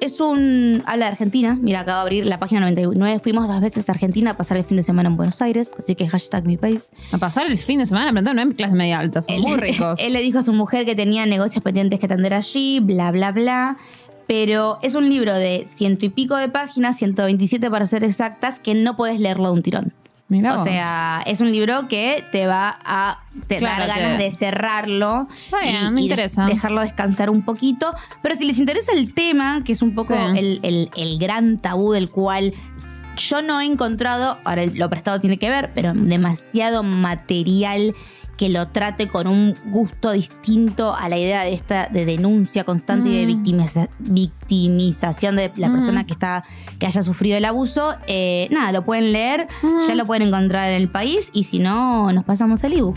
[0.00, 0.82] Es un.
[0.86, 1.56] Habla de Argentina.
[1.62, 3.20] Mira, acabo de abrir la página 99.
[3.22, 5.70] Fuimos dos veces a Argentina a pasar el fin de semana en Buenos Aires.
[5.78, 6.90] Así que hashtag mi país.
[7.12, 10.00] A pasar el fin de semana, pero no es clase media alta, son muy ricos.
[10.02, 13.30] él le dijo a su mujer que tenía negocios pendientes que atender allí, bla, bla,
[13.30, 13.76] bla.
[14.26, 18.74] Pero es un libro de ciento y pico de páginas, 127 para ser exactas, que
[18.74, 19.92] no puedes leerlo de un tirón.
[20.28, 24.30] Mirá O sea, es un libro que te va a te Claro, dar ganas de
[24.30, 25.28] cerrarlo
[25.62, 26.46] bien, de- interesa.
[26.46, 27.92] dejarlo descansar un poquito.
[28.22, 30.38] Pero si les interesa el tema, que es un poco Sí.
[30.38, 32.54] el, el- el gran tabú del cual
[33.18, 37.94] yo no he encontrado, ahora lo prestado tiene que ver, pero demasiado material
[38.42, 43.08] que lo trate con un gusto distinto a la idea de esta de denuncia constante
[43.08, 43.28] y de Mm.
[43.28, 46.42] victimiza- victimización de la persona que está
[46.80, 47.94] que haya sufrido el abuso.
[48.08, 49.46] Eh, nada, lo pueden leer,
[49.86, 52.96] ya lo pueden encontrar en el país y si no, nos pasamos el ebook.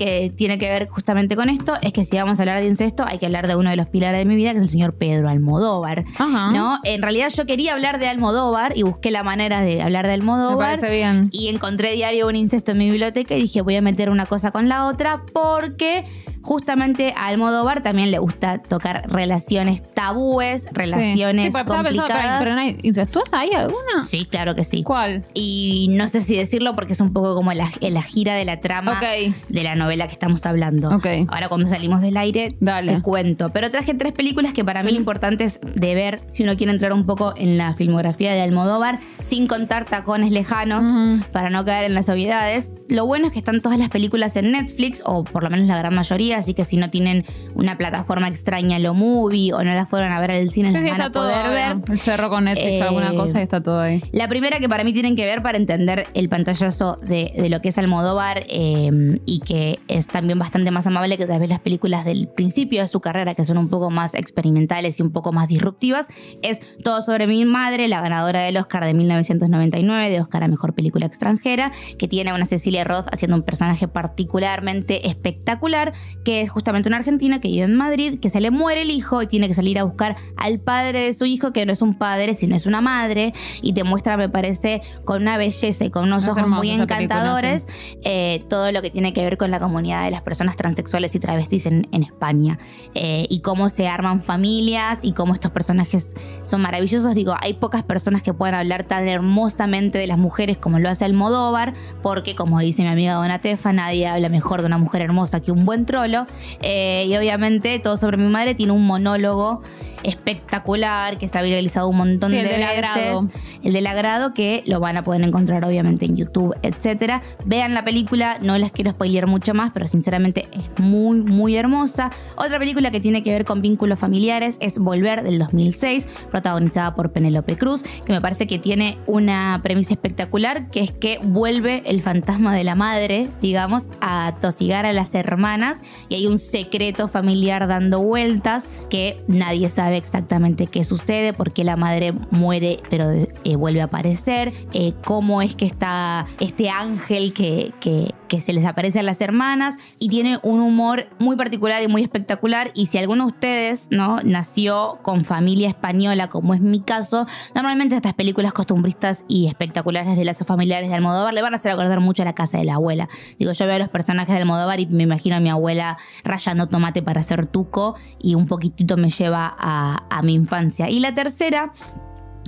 [0.00, 3.04] que tiene que ver justamente con esto, es que si vamos a hablar de incesto,
[3.06, 4.94] hay que hablar de uno de los pilares de mi vida, que es el señor
[4.96, 6.04] Pedro Almodóvar.
[6.18, 6.50] Ajá.
[6.52, 6.78] ¿No?
[6.84, 10.14] En realidad yo quería hablar de Almodóvar y busqué la manera de hablar de Me
[10.22, 10.78] Almodóvar.
[10.80, 11.28] parece bien.
[11.32, 14.50] Y encontré diario un incesto en mi biblioteca y dije, voy a meter una cosa
[14.50, 16.06] con la otra porque
[16.42, 22.42] justamente a Almodóvar también le gusta tocar relaciones tabúes, relaciones Sí, pero pensando, complicadas.
[22.42, 23.98] pero, pero incestuosa hay alguna?
[24.02, 24.82] Sí, claro que sí.
[24.82, 25.24] ¿Cuál?
[25.34, 28.60] Y no sé si decirlo porque es un poco como la, la gira de la
[28.62, 30.88] trama de la novela que estamos hablando.
[30.94, 31.06] Ok.
[31.28, 32.94] Ahora cuando salimos del aire Dale.
[32.96, 33.50] te cuento.
[33.50, 37.06] Pero traje tres películas que para mí importantes de ver si uno quiere entrar un
[37.06, 40.84] poco en la filmografía de Almodóvar sin contar tacones lejanos
[41.32, 42.70] para no caer en las obviedades.
[42.88, 45.78] Lo bueno es que están todas las películas en Netflix o por lo menos la
[45.78, 47.24] gran mayoría, así que si no tienen
[47.54, 50.82] una plataforma extraña, lo movie o no las fueron a ver al cine, Sí, las
[50.84, 51.30] sí, van está a todo.
[51.30, 51.76] poder ver.
[51.92, 54.02] El cerro con Netflix, Eh, alguna cosa y está todo ahí.
[54.12, 57.60] La primera que para mí tienen que ver para entender el pantallazo de, de lo
[57.60, 61.60] que es Almodóvar eh, y que es también bastante más amable que tal vez las
[61.60, 65.32] películas del principio de su carrera, que son un poco más experimentales y un poco
[65.32, 66.08] más disruptivas,
[66.42, 70.74] es Todo sobre mi madre, la ganadora del Oscar de 1999, de Oscar a Mejor
[70.74, 75.92] Película Extranjera, que tiene a una Cecilia Roth haciendo un personaje particularmente espectacular,
[76.24, 79.22] que es justamente una argentina que vive en Madrid, que se le muere el hijo
[79.22, 81.94] y tiene que salir a buscar al padre de su hijo, que no es un
[81.94, 86.04] padre, sino es una madre, y te muestra, me parece, con una belleza y con
[86.04, 87.66] unos Es ojos muy película, encantadores,
[88.04, 91.20] eh, todo lo que tiene que ver con la comunidad de las personas transexuales y
[91.20, 92.58] travestis en, España.
[92.94, 97.14] Eh, y cómo se arman familias y cómo estos personajes son maravillosos.
[97.14, 101.04] Digo, hay pocas personas que puedan hablar tan hermosamente de las mujeres como lo hace
[101.04, 105.52] Almodóvar, porque como dice mi amiga Donatefa, nadie habla mejor de una mujer hermosa que
[105.52, 106.26] un buen trolo.
[106.62, 109.62] Eh, y obviamente todo sobre mi madre tiene un monólogo
[110.04, 112.78] espectacular que se ha viralizado un montón Sí, de el del veces.
[112.78, 113.28] agrado.
[113.62, 117.22] El del agrado que lo van a poder encontrar obviamente en YouTube, etcétera.
[117.44, 122.10] Vean la película, no les quiero spoilear mucho más, pero sinceramente es muy, muy hermosa.
[122.36, 127.12] Otra película que tiene que ver con vínculos familiares es Volver del 2006, protagonizada por
[127.12, 132.00] Penélope Cruz, que me parece que tiene una premisa espectacular, que es que vuelve el
[132.00, 137.66] fantasma de la madre, digamos, a tosigar a las hermanas y hay un secreto familiar
[137.66, 143.56] dando vueltas que nadie sabe exactamente qué sucede, por qué la madre muere pero eh,
[143.56, 148.64] vuelve a aparecer, eh, cómo es que está este ángel que, que, que se les
[148.64, 152.98] aparece a las hermanas y tiene un humor muy particular y muy espectacular y si
[152.98, 158.52] alguno de ustedes no nació con familia española como es mi caso, normalmente estas películas
[158.52, 162.24] costumbristas y espectaculares de lazos familiares de Almodóvar le van a hacer acordar mucho a
[162.24, 163.08] la casa de la abuela.
[163.38, 166.66] Digo, yo veo a los personajes de Almodóvar y me imagino a mi abuela rayando
[166.66, 170.88] tomate para hacer tuco y un poquitito me lleva a, a mi infancia.
[170.88, 171.72] Y la tercera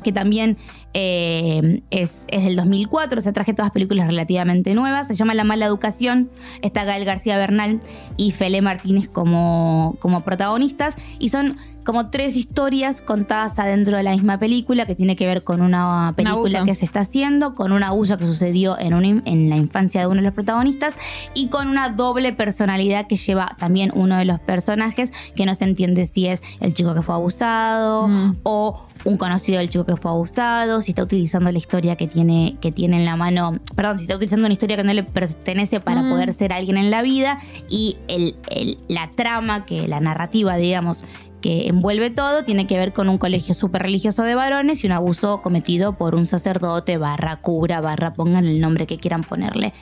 [0.03, 0.59] que también
[0.95, 5.45] eh, es, es del 2004, o sea, traje todas películas relativamente nuevas, se llama La
[5.45, 7.81] Mala Educación, está Gael García Bernal
[8.17, 14.13] y Fele Martínez como, como protagonistas, y son como tres historias contadas adentro de la
[14.13, 17.83] misma película, que tiene que ver con una película que se está haciendo, con un
[17.83, 20.97] abuso que sucedió en, un en la infancia de uno de los protagonistas,
[21.35, 25.65] y con una doble personalidad que lleva también uno de los personajes, que no se
[25.65, 28.37] entiende si es el chico que fue abusado Mm.
[28.45, 32.57] o un conocido del chico que fue abusado, si está utilizando la historia que tiene,
[32.61, 35.81] que tiene en la mano, perdón, si está utilizando una historia que no le pertenece
[35.81, 36.11] para Mm.
[36.11, 41.05] poder ser alguien en la vida y el, el- la trama, que la narrativa, digamos,
[41.43, 44.93] que envuelve todo, tiene que ver con un colegio súper religioso de varones y un
[44.93, 49.75] abuso cometido por un sacerdote barra cura, barra pongan el nombre que quieran ponerle.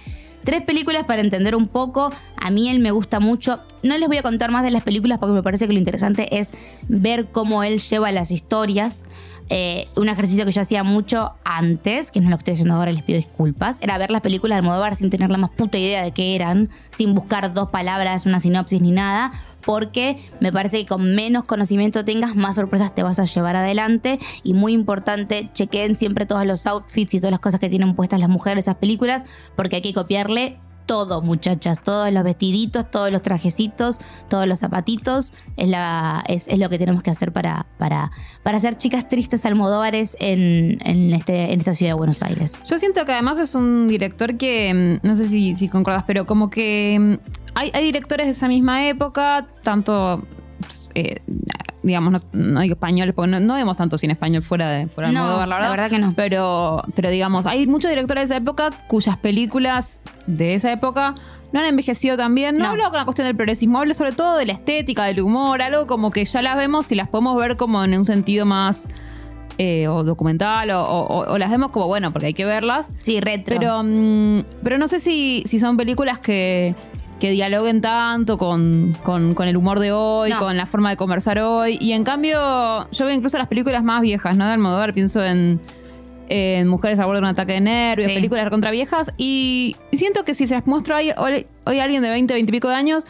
[0.43, 2.11] Tres películas para entender un poco.
[2.37, 3.61] A mí él me gusta mucho.
[3.83, 6.39] No les voy a contar más de las películas porque me parece que lo interesante
[6.39, 6.53] es
[6.89, 9.05] ver cómo él lleva las historias.
[9.53, 13.03] Eh, un ejercicio que yo hacía mucho antes, que no lo estoy haciendo ahora, les
[13.03, 16.13] pido disculpas, era ver las películas de Almodóvar sin tener la más puta idea de
[16.13, 19.33] qué eran, sin buscar dos palabras, una sinopsis ni nada,
[19.65, 24.19] porque me parece que con menos conocimiento tengas, más sorpresas te vas a llevar adelante.
[24.43, 28.21] Y muy importante, chequen siempre todos los outfits y todas las cosas que tienen puestas
[28.21, 29.25] las mujeres esas películas,
[29.57, 30.59] porque hay que copiarle
[30.91, 31.81] todo, muchachas.
[31.85, 35.33] Todos los vestiditos, todos los trajecitos, todos los zapatitos.
[35.57, 38.11] Es, la, es, es lo que tenemos que hacer para, para,
[38.43, 42.65] para ser chicas tristes almodóvares en, en, este, en esta ciudad de Buenos Aires.
[42.69, 45.71] Yo siento que además es un director que, mm, no sé si, si
[46.09, 50.23] pero como que mm, hay, hay directores de esa misma época, tanto
[50.95, 51.21] eh,
[51.83, 52.19] digamos, no,
[52.53, 55.49] no digo españoles, porque no, no vemos tanto cine español fuera de fuera No, Almodóvar,
[55.49, 55.71] la la verdad.
[55.85, 56.13] verdad que no.
[56.15, 61.15] Pero, pero digamos, hay muchos directores de esa época cuyas películas de esa época
[61.53, 62.57] no han envejecido tan bien.
[62.59, 62.71] No, No.
[62.71, 65.87] hablo con la cuestión del progresismo, hablo sobre todo de la estética, del humor, algo
[65.87, 68.89] como que ya las vemos y las podemos ver como en un sentido más
[69.59, 72.93] eh, o documental o, o- o las vemos como, bueno, porque hay que verlas.
[73.01, 73.57] Sí, retro.
[73.59, 76.75] Pero, mm, pero no sé si, si son películas que,
[77.21, 80.39] que dialoguen tanto con, con- con el humor de hoy, No.
[80.41, 81.77] con la forma de conversar hoy.
[81.81, 82.39] Y en cambio,
[82.91, 84.47] yo veo incluso las películas más viejas, ¿no?
[84.47, 85.61] De Almodóvar, pienso en,
[86.29, 88.15] en Mujeres a bordo de un ataque de nervios, Sí.
[88.15, 89.13] películas contra viejas.
[89.19, 92.51] Y siento que si se las muestro hoy, hoy, hoy a alguien de 20, 20
[92.51, 93.05] y pico de años,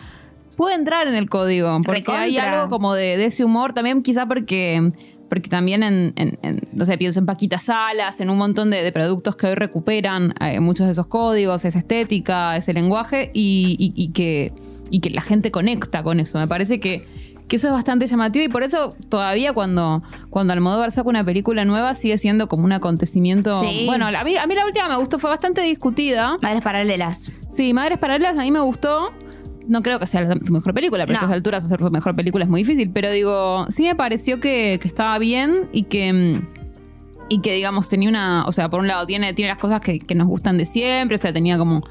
[0.57, 1.79] puede entrar en el código.
[1.85, 4.91] Porque hay algo como de, de ese humor también, quizá porque...
[5.31, 8.83] Porque también en, en- en- no sé, pienso en Paquita Salas, en un montón de,
[8.83, 13.77] de productos que hoy recuperan eh, muchos de esos códigos, esa estética, ese lenguaje, y,
[13.79, 14.53] y- y que,
[14.91, 16.39] y que la gente conecta con eso.
[16.39, 17.07] Me parece que,
[17.49, 21.65] que eso es bastante llamativo y por eso todavía cuando, cuando Almodóvar saca una película
[21.65, 23.59] nueva sigue siendo como un acontecimiento...
[23.63, 23.85] Sí.
[23.87, 26.37] Bueno, a mí, a mí la última me gustó, fue bastante discutida.
[26.43, 27.31] Madres paralelas.
[27.49, 29.13] Sí, Madres Paralelas a mí me gustó.
[29.71, 32.15] No creo que sea la- su mejor película, pero a estas alturas hacer su mejor
[32.17, 32.91] película es muy difícil.
[32.91, 36.13] Pero digo, sí me pareció que, que estaba bien y que.
[36.13, 36.61] mm,
[37.33, 38.45] Y que, digamos, tenía una.
[38.47, 41.15] O sea, por un lado, tiene, tiene las cosas que, que nos gustan de siempre.
[41.15, 41.83] O sea, tenía como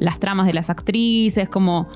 [0.00, 1.86] las tramas de las actrices, como.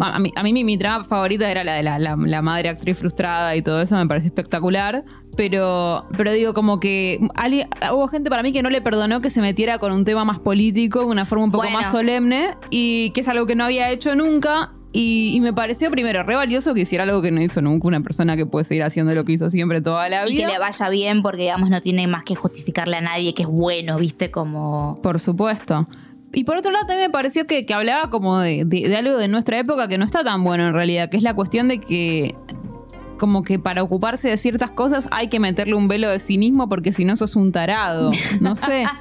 [0.00, 2.70] A mí, a mí mi, mi trama favorita era la de la, la- la madre
[2.70, 5.04] actriz frustrada y todo eso, me parece espectacular.
[5.36, 9.30] Pero, pero digo, como que alguien- hubo gente para mí que no le perdonó que
[9.30, 11.78] se metiera con un tema más político, de una forma un poco Bueno.
[11.80, 14.72] más solemne, y que es algo que no había hecho nunca.
[14.92, 18.00] Y, y me pareció primero re valioso que hiciera algo que no hizo nunca una
[18.00, 20.46] persona que puede seguir haciendo lo que hizo siempre toda la Y vida.
[20.46, 23.48] que le vaya bien porque, digamos, no tiene más que justificarle a nadie que es
[23.48, 24.30] bueno, ¿viste?
[24.32, 24.98] Como...
[25.02, 25.86] Por supuesto.
[26.32, 29.16] Y por otro lado también me pareció que, que hablaba como de, de- de algo
[29.16, 31.78] de nuestra época que no está tan bueno en realidad, que es la cuestión de
[31.78, 32.34] que
[33.20, 36.90] como que para ocuparse de ciertas cosas hay que meterle un velo de cinismo porque
[36.92, 38.10] si no sos un tarado.
[38.40, 38.86] No sé.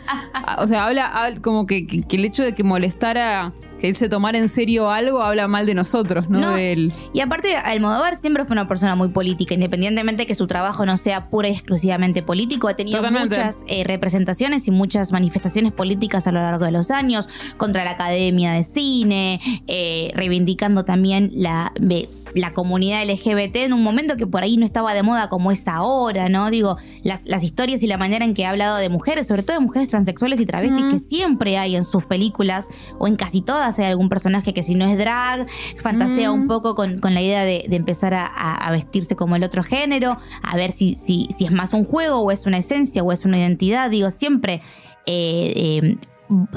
[0.58, 4.50] O sea, habla, como que, el hecho de que molestara, que él se tomara en
[4.50, 6.54] serio algo, habla mal de nosotros, no, No.
[6.56, 6.94] de él.
[7.14, 11.30] Y aparte, Almodóvar siempre fue una persona muy política, independientemente que su trabajo no sea
[11.30, 12.68] pura y exclusivamente político.
[12.68, 13.38] Ha tenido Totalmente.
[13.38, 17.92] muchas eh, representaciones y muchas manifestaciones políticas a lo largo de los años contra la
[17.92, 21.74] Academia de Cine, eh, reivindicando también la,
[22.36, 25.68] la comunidad LGBT en un momento que por ahí no estaba de moda como es
[25.68, 26.50] ahora, ¿no?
[26.52, 29.58] Digo, las, las historias y la manera en que ha hablado de mujeres, sobre todo
[29.58, 30.90] de mujeres transexuales y travestis, Mm.
[30.92, 34.76] que siempre hay en sus películas o en casi todas hay algún personaje que si
[34.76, 36.34] no es drag, fantasea Mm.
[36.42, 40.18] un poco con, con la idea de, de empezar a, vestirse como el otro género,
[40.44, 43.26] a ver si, si, si es más un juego o es una esencia o es
[43.26, 43.90] una identidad.
[43.90, 44.62] Digo, siempre
[45.06, 45.98] eh, eh,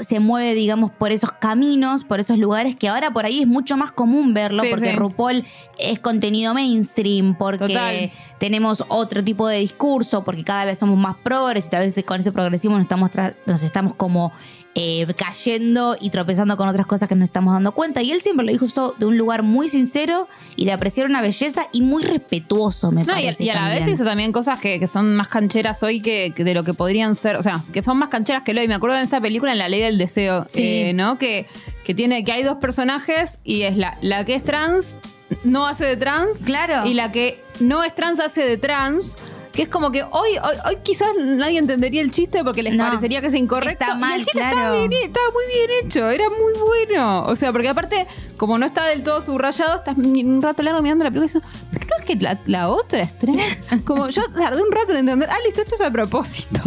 [0.01, 3.75] se mueve, digamos, por esos caminos, por esos lugares que ahora por ahí es mucho
[3.77, 4.95] más común verlo, Sí, porque sí.
[4.95, 5.45] RuPaul
[5.79, 8.11] es contenido mainstream, porque Total.
[8.39, 12.19] tenemos otro tipo de discurso, porque cada vez somos más progres y tal vez con
[12.21, 14.31] ese progresismo nos estamos, tra- nos estamos como
[14.75, 18.01] eh, cayendo y tropezando con otras cosas que nos estamos dando cuenta.
[18.01, 21.21] Y él siempre lo dijo esto de un lugar muy sincero y de apreciar una
[21.21, 23.43] belleza y muy respetuoso, me No, y, a- parece.
[23.43, 26.43] y a la vez hizo también cosas que, que son más cancheras hoy que, que
[26.43, 28.67] de lo que podrían ser, o sea, que son más cancheras que lo hoy.
[28.67, 30.61] Me acuerdo en esta película, en La Ley del Deseo, Sí.
[30.63, 31.17] eh, ¿no?
[31.19, 31.45] Que,
[31.83, 35.01] que tiene, que hay dos personajes y es la, la que es trans,
[35.43, 36.87] no hace de trans, Claro.
[36.87, 39.15] y la que no es trans hace de trans.
[39.53, 42.85] Que es como que hoy, hoy, hoy quizás nadie entendería el chiste porque les No,
[42.85, 43.83] parecería que es incorrecto.
[43.83, 47.25] está y mal, el chiste estaba, bien, estaba muy bien hecho, era muy bueno.
[47.25, 51.03] O sea, porque aparte, como no está del todo subrayado, estás un rato largo mirando
[51.03, 53.37] la película y dices, pero no es que la, la otra es trans.
[53.85, 56.59] Como yo tardé un rato en entender, ah, listo, esto es a propósito.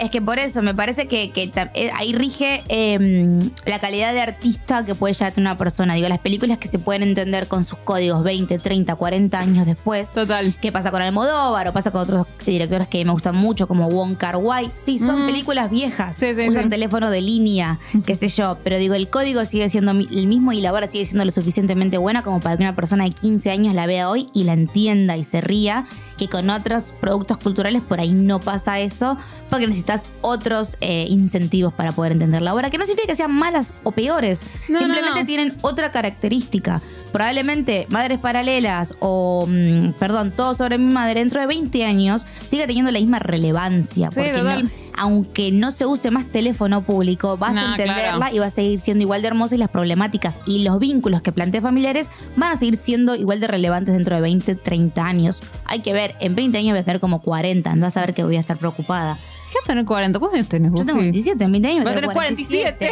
[0.00, 2.98] Es que por eso me parece que, que eh, ahí rige eh,
[3.66, 5.94] la calidad de artista que puede llegar a tener una persona.
[5.94, 10.12] Digo, las películas que se pueden entender con sus códigos 20, 30, 40 años después.
[10.12, 10.54] Total.
[10.60, 14.16] ¿Qué pasa con Almodóvar o pasa con otros directores que me gustan mucho como Wong
[14.16, 14.72] Kar Wai?
[14.76, 15.26] Sí, son Mm.
[15.26, 16.16] películas viejas.
[16.16, 16.70] Sí, sí, usan sí.
[16.70, 18.58] teléfono de línea, qué sé yo.
[18.64, 21.98] Pero digo, el código sigue siendo el mismo y la obra sigue siendo lo suficientemente
[21.98, 25.16] buena como para que una persona de 15 años la vea hoy y la entienda
[25.16, 25.86] y se ría.
[26.20, 29.16] Que con otros productos culturales por ahí no pasa eso,
[29.48, 33.32] porque necesitas otros eh, incentivos para poder entender la obra, que no significa que sean
[33.32, 35.26] malas o peores, No, simplemente no, no.
[35.26, 36.82] tienen otra característica.
[37.12, 42.66] Probablemente Madres Paralelas o, mm, perdón, Todo sobre mi madre dentro de 20 años siga
[42.66, 44.10] teniendo la misma relevancia.
[44.12, 48.36] Sí, porque no- aunque no se use más teléfono público, vas a entenderla claro.
[48.36, 51.32] y va a seguir siendo igual de hermosa y las problemáticas y los vínculos que
[51.32, 55.42] plantea familiares van a seguir siendo igual de relevantes dentro de 20, 30 años.
[55.64, 58.24] Hay que ver, en 20 años voy a tener como 40, andás a ver que
[58.24, 59.16] voy a estar preocupada.
[59.50, 60.18] ¿Qué vas a tener 40?
[60.18, 60.72] ¿Cuántos años tenés?
[60.76, 62.90] Yo tengo 27, en 20 años Vas voy a tener 47.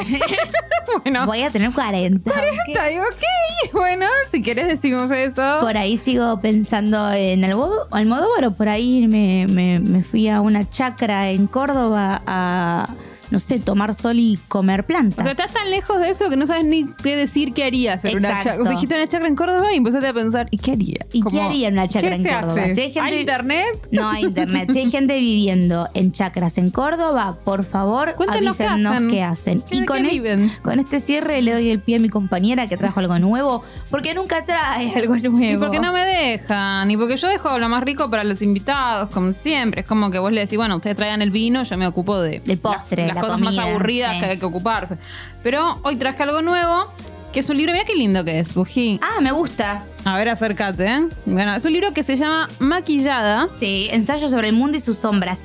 [1.05, 2.31] bueno, Voy a tener 40.
[2.31, 2.37] ¿ok?
[2.69, 3.73] está bien, ok.
[3.73, 5.59] Bueno, si querés decimos eso.
[5.61, 10.69] Por ahí sigo pensando en Almodóvar o por ahí me, me- me fui a una
[10.71, 12.89] chacra en Córdoba a,
[13.31, 15.23] no sé, tomar sol y comer O plantas.
[15.25, 18.17] sea, estás tan lejos de eso que no sabes ni qué decir qué harías en
[18.19, 18.45] una Exacto.
[18.51, 18.63] chacra.
[18.63, 21.07] O sea, dijiste una chacra en Córdoba y empezaste a pensar, ¿y qué haría?
[21.13, 22.63] ¿Y qué haría en una chacra ¿qué en Córdoba?
[22.65, 22.75] hace?
[22.75, 23.89] Si hay gente- internet?
[23.93, 24.71] No hay internet.
[24.73, 29.09] Si hay gente viviendo en chacras en Córdoba, por favor, Cuéntenos qué hacen.
[29.11, 29.63] qué hacen.
[29.71, 30.51] ¿De Y con, qué viven?
[30.63, 34.15] con este cierre le doy el pie a mi compañera que trajo algo nuevo, porque
[34.15, 35.39] nunca trae algo nuevo.
[35.39, 39.11] Y porque no me dejan, y porque yo dejo lo más rico para los invitados,
[39.11, 39.81] como siempre.
[39.83, 42.41] Es como que vos le decís, bueno, ustedes traigan el vino, yo me ocupo de
[42.41, 44.21] Del postre, las la cosas más aburridas sí.
[44.21, 44.97] que hay que ocuparse.
[45.43, 46.93] Pero hoy traje algo nuevo,
[47.33, 49.01] que es un libro, mira qué lindo que es, Bují.
[49.03, 49.85] Ah, me gusta.
[50.05, 51.09] A ver, acércate, ¿eh?
[51.27, 53.49] Bueno, es un libro que se llama Maquillada.
[53.59, 55.45] Sí, ensayo sobre el mundo y sus sombras.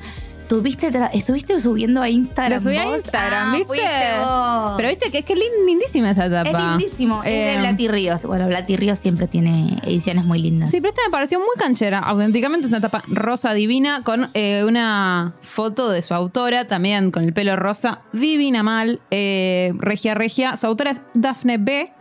[0.53, 2.59] ¿Tuviste tra- ¿Estuviste subiendo a Instagram?
[2.59, 2.95] Lo subí a vos?
[2.95, 3.81] Instagram, Ah, ¿viste?
[4.23, 4.73] vos.
[4.77, 6.69] Pero viste que es que es lin- lindísima esa es tapa.
[6.77, 7.23] lindísimo.
[7.23, 8.23] es Eh, de Blati Ríos.
[8.25, 10.69] Bueno, Blati Ríos siempre tiene ediciones muy lindas.
[10.69, 11.99] Sí, pero esta me pareció muy canchera.
[11.99, 17.23] Auténticamente es una tapa rosa divina con eh, una foto de su autora, también con
[17.23, 20.55] el pelo rosa, divina mal, eh, regia regia.
[20.57, 21.91] Su autora es Daphne B.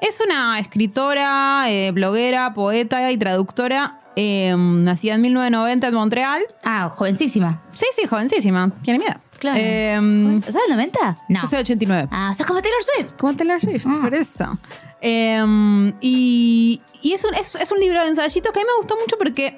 [0.00, 4.00] Es una escritora, eh, bloguera, poeta y traductora.
[4.16, 6.42] Eh, nacida en 1990 en Montreal.
[6.64, 7.62] Ah, jovencísima.
[7.72, 8.70] Sí, sí, jovencísima.
[8.82, 9.14] Tiene miedo.
[9.38, 9.58] Claro.
[9.60, 11.16] Eh, ¿Sos del 90?
[11.28, 11.40] No.
[11.42, 12.08] yo soy 89.
[12.12, 13.14] Ah, sos como Taylor Swift.
[13.18, 13.98] Como Taylor Swift, Ah.
[14.00, 14.58] por eso.
[15.00, 18.76] Eh, y y es, un, es, es un libro de ensayitos que a mí me
[18.78, 19.56] gustó mucho porque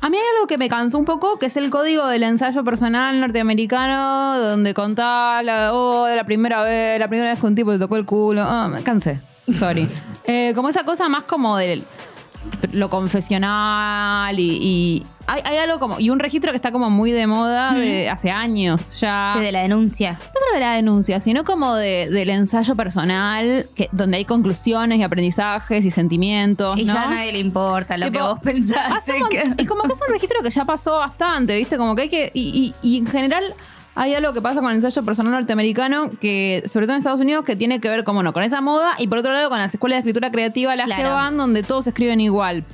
[0.00, 2.64] a mí hay algo que me cansó un poco, que es el código del ensayo
[2.64, 7.72] personal norteamericano, donde contás la, oh, la primera vez, la primera vez que un tipo
[7.72, 8.42] te tocó el culo.
[8.42, 9.20] Ah, me cansé.
[9.54, 9.86] Sorry.
[10.24, 11.82] Eh, como esa cosa más como del
[12.72, 17.12] lo confesional y, y hay, hay algo como y un registro que está como muy
[17.12, 20.12] de moda de hace años ya Sí, de la denuncia.
[20.12, 24.98] no solo de la denuncia, sino como de- del ensayo personal, que, donde hay conclusiones
[24.98, 26.78] y aprendizajes y sentimientos.
[26.78, 26.94] Y ¿no?
[26.94, 29.18] ya a nadie le importa lo Tipo, que vos pensaste.
[29.18, 31.76] mon- que- Y como que es un registro que ya pasó bastante, ¿viste?
[31.76, 32.30] Como que hay que.
[32.34, 33.44] Y, y- y en general.
[33.94, 37.44] Hay algo que pasa con el ensayo personal norteamericano que, sobre todo en Estados Unidos,
[37.44, 39.74] que tiene que ver como no, con esa moda y por otro lado con las
[39.74, 41.14] escuelas de escritura creativa, las que Claro.
[41.14, 42.64] van, donde todos escriben igual.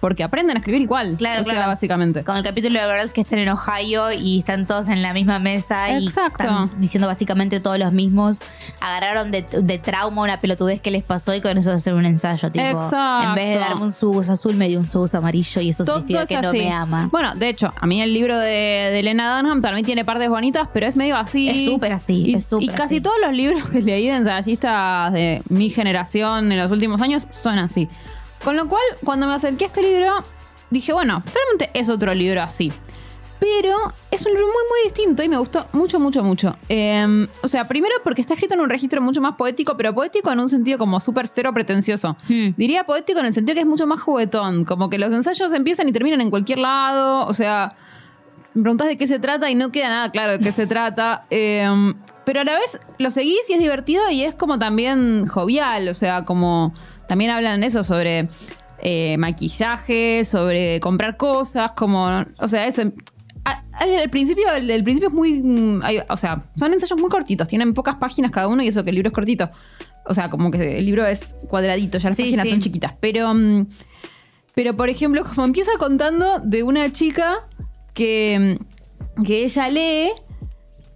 [0.00, 1.16] Porque aprenden a escribir igual.
[1.16, 1.68] Claro, o sea, claro.
[1.70, 2.22] básicamente.
[2.22, 5.38] Con el capítulo de Girls que están en Ohio y están todos en la misma
[5.40, 6.44] mesa y Exacto.
[6.44, 8.38] están diciendo básicamente todos los mismos.
[8.80, 12.50] Agarraron de, de trauma una pelotudez que les pasó y con eso hacen un ensayo.
[12.52, 13.28] Tipo, Exacto.
[13.28, 15.96] en vez de darme un subus azul, me dio un subus amarillo y eso Todo
[16.00, 16.58] significa que no así.
[16.58, 17.08] me ama.
[17.10, 20.68] Bueno, de hecho, a mí el libro de, de Elena Dunham también tiene partes bonitas,
[20.72, 21.48] pero es medio así.
[21.48, 23.00] Es súper así, Y, es y casi así.
[23.00, 27.58] todos los libros que leí de ensayistas de mi generación en los últimos años son
[27.58, 27.88] así.
[28.44, 30.22] Con lo cual, cuando me acerqué a este libro,
[30.70, 32.72] dije, bueno, solamente es otro libro así.
[33.40, 36.56] Pero es un libro muy, muy distinto y me gustó mucho, mucho, mucho.
[36.68, 40.32] Eh, o sea, primero porque está escrito en un registro mucho más poético, pero poético
[40.32, 42.16] en un sentido como súper cero pretencioso.
[42.28, 42.48] Hmm.
[42.56, 45.88] Diría poético en el sentido que es mucho más juguetón, como que los ensayos empiezan
[45.88, 47.74] y terminan en cualquier lado, o sea,
[48.54, 51.22] me preguntás de qué se trata y no queda nada claro de qué se trata,
[51.30, 51.68] eh,
[52.24, 55.94] pero a la vez lo seguís y es divertido y es como también jovial, o
[55.94, 56.74] sea, como
[57.08, 58.28] también hablan eso sobre
[58.80, 62.82] eh, maquillaje, sobre comprar cosas, como, o sea, eso...
[63.44, 65.42] al principio, el, el principio es muy.
[65.42, 68.84] mm, hay- o sea, son ensayos muy cortitos, tienen pocas páginas cada uno y eso
[68.84, 69.50] que el libro es cortito.
[70.04, 72.50] O sea, como que el libro es cuadradito, ya las Sí, páginas sí.
[72.50, 72.94] son chiquitas.
[73.00, 73.66] Pero, mm,
[74.54, 77.46] pero, por ejemplo, como empieza contando de una chica
[77.94, 78.56] que,
[79.16, 80.10] mm, que ella lee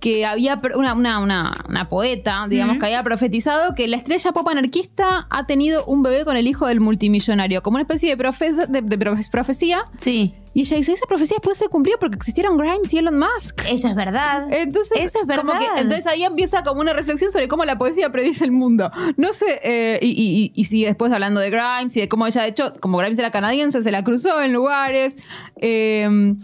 [0.03, 4.49] que había una, una, una, una poeta, digamos, que había profetizado que la estrella pop
[4.49, 8.67] anarquista ha tenido un bebé con el hijo del multimillonario, como una especie de, profes-
[8.67, 9.85] de- de profe- profecía.
[9.99, 13.61] Sí, Y ella dice, esa profecía después se cumplió porque existieron Grimes y Elon Musk.
[13.71, 14.53] eso es verdad.
[14.53, 15.79] Entonces, Eso es como que- verdad.
[15.79, 18.91] entonces ahí empieza como una reflexión sobre cómo la poesía predice el mundo.
[19.17, 22.27] No sé, eh, y, y, y, y sigue después hablando de Grimes y de cómo
[22.27, 25.17] ella, de hecho, como Grimes era canadiense, se la cruzó en lugares.
[25.57, 26.35] eh,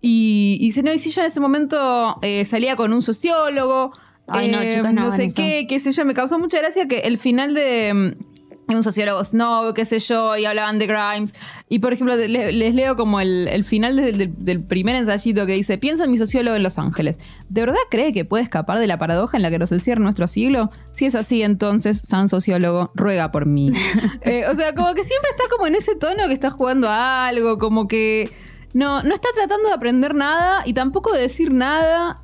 [0.00, 3.92] y, y dice, no, y si yo en ese momento eh, salía con un sociólogo.
[4.28, 7.16] Ay, no, eh, no sé qué, qué sé yo, me causó mucha gracia que el
[7.18, 7.92] final de...
[7.94, 8.24] mm,
[8.70, 11.34] un sociólogo snob, qué sé yo, y hablaban de Grimes.
[11.70, 15.46] Y por ejemplo, le- les leo como el, el final del, del- del primer ensayito
[15.46, 17.18] que dice: Pienso en mi sociólogo en Los Ángeles.
[17.48, 20.28] ¿De verdad cree que puede escapar de la paradoja en la que nos encierra nuestro
[20.28, 20.68] siglo?
[20.92, 23.70] Si es así, entonces, San Sociólogo, ruega por mí.
[24.20, 27.26] Eh, o sea, como que siempre está como en ese tono que está jugando a
[27.26, 28.28] algo, como que
[28.74, 32.20] no, no está tratando de aprender nada y tampoco de decir nada.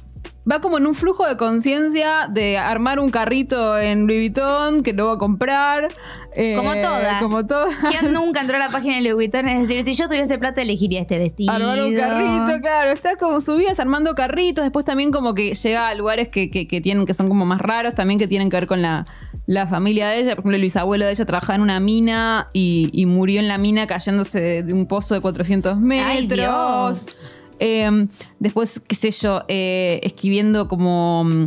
[0.50, 4.92] Va como en un flujo de conciencia de armar un carrito en Louis Vuitton que
[4.92, 5.88] lo va a comprar.
[6.36, 7.22] eh, Como todas.
[7.22, 7.74] Como todas.
[7.90, 9.48] ¿Quién nunca entró a la página de Louis Vuitton?
[9.48, 11.52] Es decir, si yo tuviese plata, elegiría este vestido.
[11.52, 12.90] Armar un carrito, claro.
[12.92, 14.64] Está como subidas armando carritos.
[14.64, 17.60] Después también como que llega a lugares que, que- que tienen, que son como más
[17.60, 19.06] raros, también que tienen que ver con la,
[19.46, 20.30] la familia de ella.
[20.36, 23.56] Por ejemplo, el bisabuelo de ella trabajaba en una mina y, y murió en la
[23.58, 26.10] mina cayéndose de, de un pozo de 400 metros.
[26.10, 27.32] Ay, Dios.
[27.58, 28.06] Eh,
[28.38, 31.24] después, qué sé yo, eh, escribiendo como...
[31.24, 31.44] mm,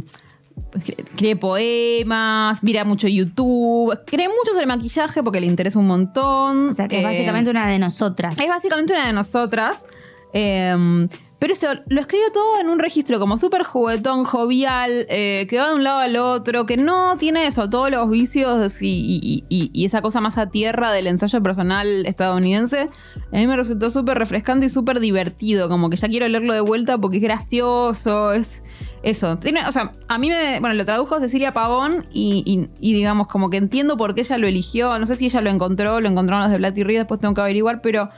[0.98, 6.70] Escribe poemas, mira mucho YouTube, cree mucho sobre maquillaje porque le interesa un montón.
[6.70, 8.40] O sea, que es Eh, básicamente una de nosotras.
[8.40, 9.86] es básicamente una de nosotras.
[10.34, 11.08] eh,
[11.40, 15.70] pero eso lo escribe todo en un registro como súper juguetón, jovial, eh, que va
[15.70, 19.70] de un lado al otro, que no tiene eso, todos los vicios y, y- y-
[19.72, 22.90] y esa cosa más a tierra del ensayo personal estadounidense.
[23.32, 26.62] A mí me resultó súper refrescante y súper divertido, como que ya quiero leerlo de
[26.62, 28.64] vuelta porque es gracioso, es
[29.04, 29.38] eso.
[29.68, 33.96] O sea, a mí me, bueno, lo tradujo Cecilia Pavón y, digamos como que entiendo
[33.96, 36.58] por qué ella lo eligió, no sé si ella lo encontró, lo encontraron los de
[36.58, 38.10] Blatty Río, después tengo que averiguar, pero...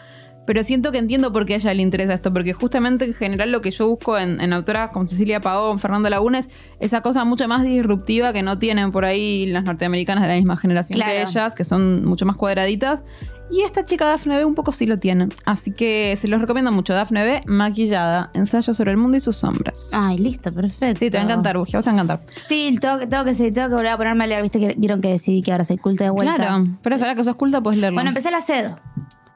[0.49, 3.51] Pero siento que entiendo por qué a ella le interesa esto, porque justamente en general
[3.51, 7.23] lo que yo busco en, en autoras como Cecilia Pavón, Fernando Laguna, es esa cosa
[7.23, 11.21] mucho más disruptiva que no tienen por ahí las norteamericanas de la misma generación que
[11.21, 13.03] ellas, que son mucho más cuadraditas.
[13.51, 15.29] Y esta chica Dafne B un poco sí lo tiene.
[15.45, 16.93] Así que se los recomiendo mucho.
[16.93, 19.91] Dafne B, maquillada, ensayo sobre el mundo y sus sombras.
[19.93, 20.97] Ay, listo, perfecto.
[20.97, 22.21] sí, te va a encantar, Bugia, vos te va a encantar.
[22.47, 24.41] Sí, tengo que, tengo que, sí, tengo que volver a ponerme a leer.
[24.41, 26.35] Viste que vieron que decidí que ahora soy culta de vuelta.
[26.37, 27.97] Claro, pero ahora que sos culta puedes leerlo.
[27.97, 28.71] Bueno, empecé la sed.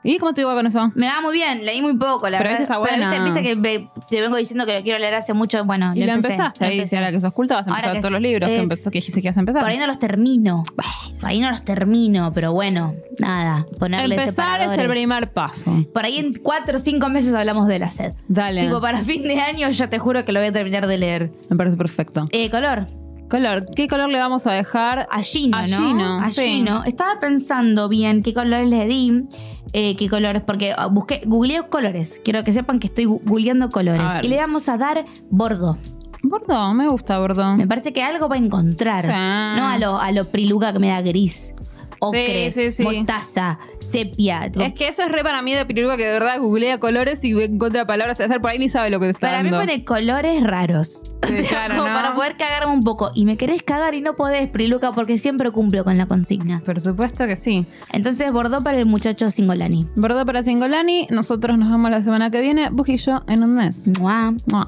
[0.06, 0.92] ¿Y cómo te iba con eso?
[0.96, 2.54] Me va muy bien, leí muy poco, la Pero verdad.
[2.54, 3.10] esa está buena.
[3.10, 5.64] viste, viste que me- te vengo diciendo que lo quiero leer hace mucho.
[5.66, 6.90] Bueno, Y lo la empecé, empezaste lo ahí, empecé.
[6.90, 8.14] si ahora que sos culta vas a Ahora empezar que todos sí.
[8.14, 9.62] los libros que, empezó, que dijiste que ibas a empezar.
[9.62, 10.64] Por ahí no los termino.
[11.20, 13.66] Por ahí no los termino, pero bueno, nada.
[13.80, 14.28] Ponerle Empezar
[14.60, 14.86] es separadores.
[14.86, 15.86] el primer paso.
[15.94, 18.14] Por ahí en cuatro o cinco meses hablamos de la sed.
[18.28, 18.64] Dale.
[18.64, 21.32] Tipo, para fin de año ya te juro que lo voy a terminar de leer.
[21.50, 22.28] Me parece perfecto.
[22.32, 22.88] Eh, color.
[23.34, 23.66] Color.
[23.76, 25.08] ¿Qué color le vamos a dejar?
[25.10, 25.78] A Gino, A ¿no?
[26.30, 26.90] Gino, sí.
[26.90, 29.24] Estaba pensando bien qué colores le di.
[29.74, 32.22] eh, qué colores, porque ah, busqué, googleé colores.
[32.24, 34.12] Quiero que sepan que estoy googleando colores.
[34.22, 35.80] Y le vamos a dar bordo.
[36.22, 37.58] Bordo, me gusta Bordo.
[37.58, 39.04] Me parece que algo va a encontrar.
[39.06, 39.10] Sí.
[39.10, 41.56] No a lo, a lo priluca que me da gris.
[42.08, 42.84] Ocre, Sí, sí, sí.
[42.84, 44.50] mostaza, sepia.
[44.60, 47.32] Es que eso es re para mí de piruga que de verdad googlea colores y
[47.42, 49.60] encuentra palabras de hacer por ahí ni sabe lo que está Para mí dando.
[49.66, 51.06] pone colores raros.
[51.24, 51.96] O Sí, sea, claro, como ¿no?
[51.96, 53.12] para poder cagarme un poco.
[53.16, 56.62] Y me querés cagar y no podés, Priluca, porque siempre cumplo con la consigna.
[56.66, 57.66] Por supuesto que sí.
[57.94, 59.88] Entonces, bordó para el muchacho Singolani.
[59.96, 61.08] Bordo para Singolani.
[61.12, 62.70] Nosotros nos vemos la semana que viene.
[62.72, 63.90] Bujillo en un mes.
[64.00, 64.34] Mua.
[64.48, 64.68] Mua.